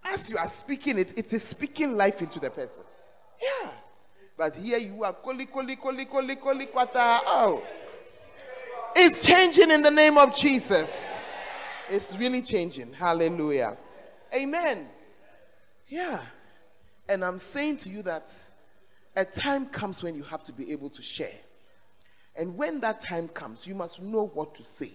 [0.04, 2.82] as you are speaking it, it is speaking life into the person.
[3.40, 3.70] Yeah.
[4.36, 7.20] But here you are, koli, koli, koli, koli, koli, kwata.
[7.24, 7.64] Oh.
[8.96, 11.08] It's changing in the name of Jesus.
[11.88, 12.92] It's really changing.
[12.94, 13.76] Hallelujah.
[14.34, 14.88] Amen.
[15.86, 16.20] Yeah.
[17.08, 18.28] And I'm saying to you that
[19.14, 21.38] a time comes when you have to be able to share.
[22.34, 24.90] And when that time comes, you must know what to say.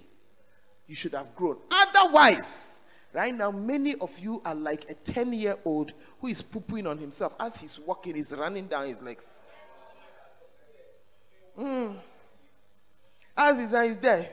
[0.85, 1.55] You should have grown.
[1.71, 2.74] Otherwise,
[3.15, 6.97] right now, many of you are like a 10 year old who is pooping on
[6.97, 7.33] himself.
[7.39, 9.39] As he's walking, he's running down his legs.
[11.57, 11.95] Mm.
[13.37, 14.29] As he's, he's there.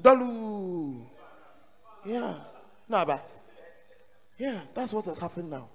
[0.00, 1.04] Dolu.
[2.06, 2.34] Yeah.
[2.88, 3.28] But
[4.38, 5.68] yeah, that's what has happened now.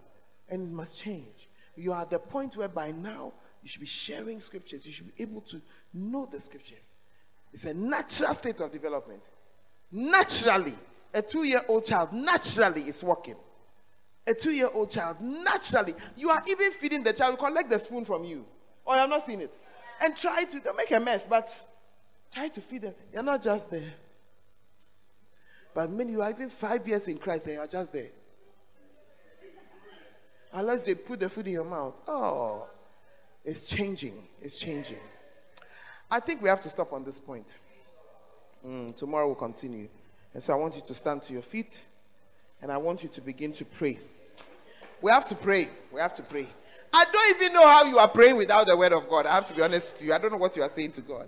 [0.49, 1.49] And it must change.
[1.75, 4.85] You are at the point where by now you should be sharing scriptures.
[4.85, 5.61] You should be able to
[5.93, 6.95] know the scriptures.
[7.53, 9.29] It's a natural state of development.
[9.91, 10.75] Naturally,
[11.13, 13.35] a two year old child naturally is walking.
[14.27, 18.03] A two year old child naturally, you are even feeding the child, collect the spoon
[18.03, 18.45] from you.
[18.85, 19.57] Oh, I have not seen it.
[20.01, 21.49] And try to, don't make a mess, but
[22.33, 22.93] try to feed them.
[23.13, 23.93] You're not just there.
[25.73, 28.09] But many, you are even five years in Christ and you are just there.
[30.53, 31.99] Unless they put the food in your mouth.
[32.07, 32.67] Oh,
[33.43, 34.23] it's changing.
[34.41, 34.99] It's changing.
[36.09, 37.55] I think we have to stop on this point.
[38.65, 39.87] Mm, tomorrow we'll continue.
[40.33, 41.79] And so I want you to stand to your feet
[42.61, 43.99] and I want you to begin to pray.
[45.01, 45.69] We have to pray.
[45.91, 46.47] We have to pray.
[46.91, 49.25] I don't even know how you are praying without the word of God.
[49.25, 50.13] I have to be honest with you.
[50.13, 51.27] I don't know what you are saying to God.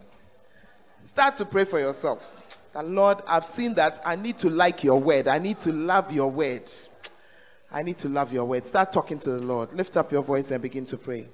[1.11, 2.34] Start to pray for yourself.
[2.73, 5.27] That Lord, I've seen that I need to like your word.
[5.27, 6.72] I need to love your word.
[7.72, 8.65] I need to love your word.
[8.65, 9.73] Start talking to the Lord.
[9.73, 11.27] Lift up your voice and begin to pray.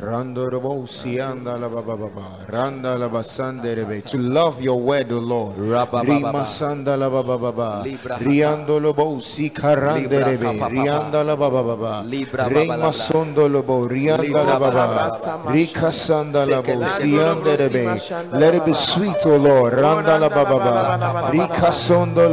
[0.00, 5.58] Randorobo sianda la baba baba randa la basande rebe to love your word O Lord.
[5.58, 7.82] Rima sanda la baba baba
[8.20, 12.04] riando lobo si karande rebe rianda la baba baba
[12.48, 18.00] rima sondo lobo rianda la baba rika sanda la bo siande rebe
[18.38, 19.74] let it be sweet O Lord.
[19.74, 22.28] Randa la baba baba rika sondo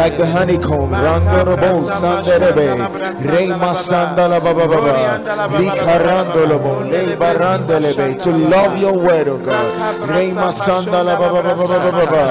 [0.00, 2.66] like the honeycomb randorobo sanderebe
[3.32, 4.94] reima sandala baba baba
[5.58, 9.68] rikarandolobo le barandelebe to love your word oh God
[10.12, 12.24] reima sandala baba baba baba baba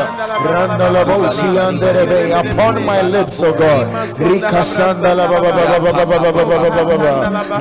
[0.55, 3.85] randalobo sianderebe upon my lips oh God
[4.29, 7.13] rikasandala baba baba baba baba baba baba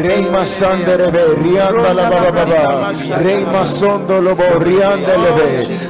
[0.07, 2.93] reima sanderebe riandala Sanda la baba baba.
[3.23, 4.43] Reima sondo lobo.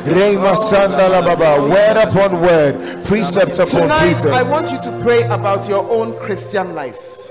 [0.06, 1.62] Reima sanda la baba.
[1.62, 3.04] Word upon word.
[3.04, 4.34] Precept upon Tonight, precept.
[4.34, 7.30] I want you to pray about your own Christian life.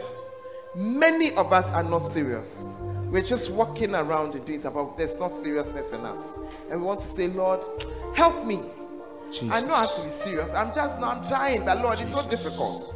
[0.76, 2.77] Many of us are not serious.
[3.11, 6.34] We're just walking around and doing about there's no seriousness in us.
[6.72, 7.61] And we want to say, Lord,
[8.15, 8.61] help me.
[9.31, 9.52] Jesus.
[9.52, 10.52] I know I have to be serious.
[10.52, 12.95] I'm just now I'm trying, but Lord, it's so difficult.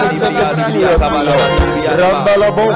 [2.01, 2.75] Rambala boke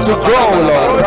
[0.00, 1.04] To go Lord.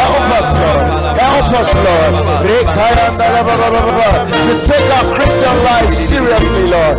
[0.00, 0.86] Help us Lord.
[1.18, 2.12] Help us us, Lord,
[4.48, 6.96] to take our Christian life seriously, Lord.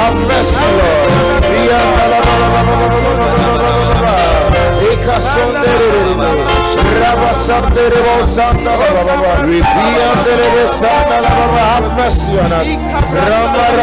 [0.00, 1.32] Have mercy, Lord
[11.72, 12.70] have mercy on us.
[13.12, 13.82] Rama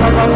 [0.00, 0.30] Yeah.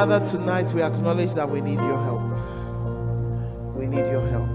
[0.00, 2.22] Father, tonight we acknowledge that we need your help.
[3.76, 4.48] We need your help.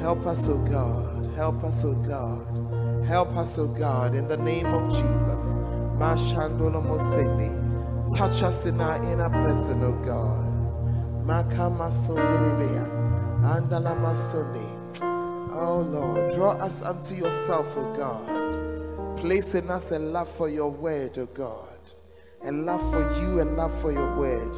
[0.00, 1.32] Help us, oh God.
[1.36, 3.06] Help us, oh God.
[3.06, 5.54] Help us, oh God, in the name of Jesus.
[8.18, 10.44] Touch us in our inner person, oh God.
[15.52, 19.16] Oh Lord, draw us unto yourself, oh God.
[19.16, 21.73] Place in us a love for your word, oh God.
[22.44, 24.54] A love for you, a love for your word.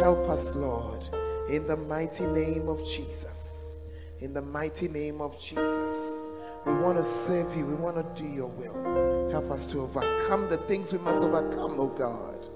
[0.00, 1.08] Help us, Lord,
[1.48, 3.76] in the mighty name of Jesus.
[4.20, 6.30] In the mighty name of Jesus.
[6.66, 7.64] We want to serve you.
[7.64, 9.30] We want to do your will.
[9.30, 12.48] Help us to overcome the things we must overcome, oh God.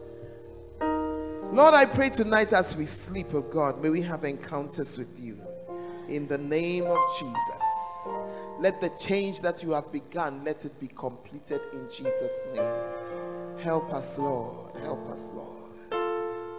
[1.54, 5.38] Lord, I pray tonight as we sleep, oh God, may we have encounters with you.
[6.08, 8.18] In the name of Jesus.
[8.58, 12.72] Let the change that you have begun, let it be completed in Jesus' name.
[13.58, 14.61] Help us, Lord.
[14.82, 15.72] Help us, Lord.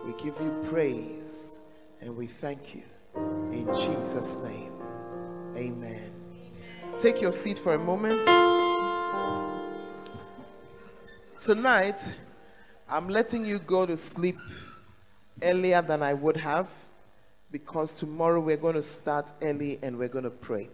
[0.06, 1.60] We give you praise
[2.02, 2.84] and we thank you.
[3.16, 4.72] In Jesus' name.
[5.56, 6.12] Amen.
[7.00, 8.26] Take your seat for a moment.
[11.40, 12.02] Tonight,
[12.90, 14.40] I'm letting you go to sleep
[15.42, 16.70] earlier than I would have
[17.52, 20.70] because tomorrow we're going to start early and we're going to pray.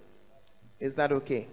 [0.80, 1.48] Is that okay?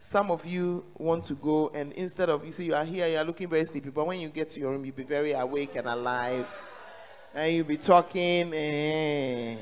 [0.00, 3.18] Some of you want to go, and instead of you see, you are here, you
[3.18, 5.74] are looking very sleepy, but when you get to your room, you'll be very awake
[5.74, 6.46] and alive,
[7.34, 9.56] and you'll be talking, eh,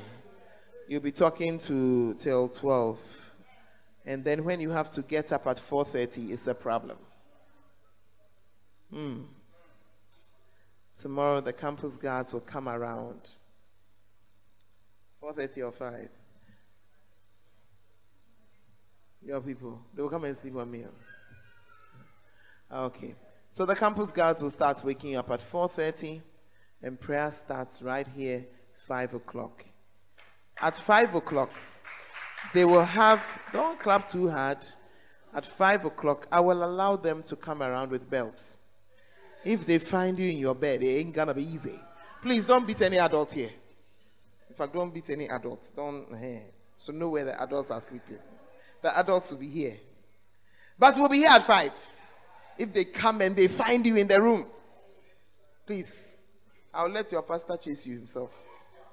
[0.89, 2.99] you'll be talking to till 12.
[4.05, 6.99] And then when you have to get up at 4:30, it's a problem.
[8.91, 9.23] Hmm.
[11.01, 13.31] Tomorrow the campus guards will come around.
[15.21, 16.09] 4:30 or 5.
[19.27, 20.85] Your people, they will come and sleep on me.
[22.73, 23.17] Okay.
[23.49, 26.23] So the campus guards will start waking up at 4:30,
[26.81, 28.47] and prayer starts right here,
[28.87, 29.65] 5 o'clock.
[30.61, 31.51] At 5 o'clock,
[32.55, 33.21] they will have,
[33.53, 34.59] don't clap too hard.
[35.35, 38.57] At 5 o'clock, I will allow them to come around with belts.
[39.45, 41.81] If they find you in your bed, it ain't gonna be easy.
[42.23, 43.51] Please don't beat any adult here.
[44.49, 45.71] In fact, don't beat any adults.
[45.71, 46.43] Don't, eh.
[46.77, 48.19] so know where the adults are sleeping.
[48.87, 49.79] The adults will be here.
[50.79, 51.73] But we'll be here at 5.
[52.57, 54.47] If they come and they find you in the room,
[55.67, 56.25] please,
[56.73, 58.31] I'll let your pastor chase you himself.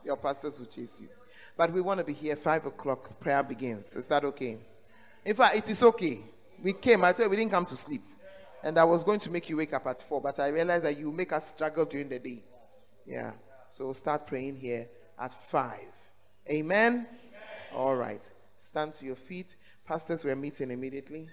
[0.03, 1.09] Your pastors will chase you.
[1.55, 3.19] But we want to be here 5 o'clock.
[3.19, 3.95] Prayer begins.
[3.95, 4.57] Is that okay?
[5.23, 6.21] In fact, it is okay.
[6.63, 8.01] We came, I tell you, we didn't come to sleep.
[8.63, 10.97] And I was going to make you wake up at 4, but I realized that
[10.97, 12.41] you make us struggle during the day.
[13.05, 13.33] Yeah.
[13.69, 14.87] So start praying here
[15.19, 15.77] at 5.
[16.49, 17.05] Amen?
[17.75, 18.27] All right.
[18.57, 19.55] Stand to your feet.
[19.85, 21.27] Pastors, we're meeting immediately.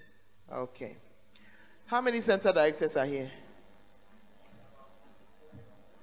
[0.53, 0.97] Okay.
[1.87, 3.31] How many center directors are here?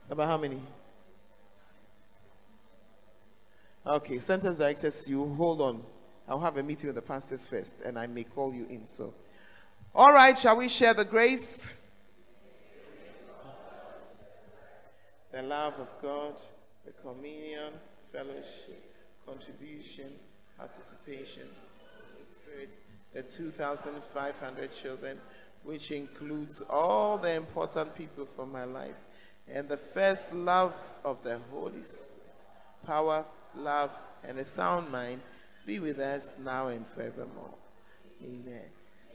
[0.10, 0.60] About how many?
[3.86, 5.84] Okay, center directors, you hold on.
[6.28, 8.86] I'll have a meeting with the pastors first, and I may call you in.
[8.86, 9.14] So,
[9.96, 11.68] all right, shall we share the grace?
[15.32, 16.42] The love of God,
[16.86, 17.74] the communion,
[18.12, 18.96] fellowship,
[19.26, 20.12] contribution,
[20.58, 21.48] participation,
[23.14, 25.18] The 2,500 children,
[25.64, 28.96] which includes all the important people from my life,
[29.48, 30.74] and the first love
[31.04, 32.46] of the Holy Spirit,
[32.86, 33.26] power,
[33.56, 33.92] love,
[34.24, 35.22] and a sound mind
[35.66, 37.54] be with us now and forevermore.
[38.24, 38.64] Amen.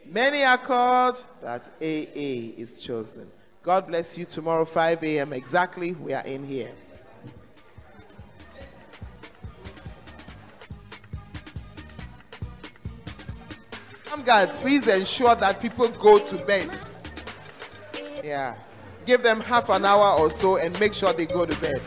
[0.05, 3.31] Many are called, but AA is chosen.
[3.63, 4.25] God bless you.
[4.25, 5.33] Tomorrow, 5 a.m.
[5.33, 6.73] exactly, we are in here.
[14.21, 16.69] Guards, please ensure that people go to bed.
[18.23, 18.55] Yeah.
[19.07, 21.81] Give them half an hour or so and make sure they go to bed.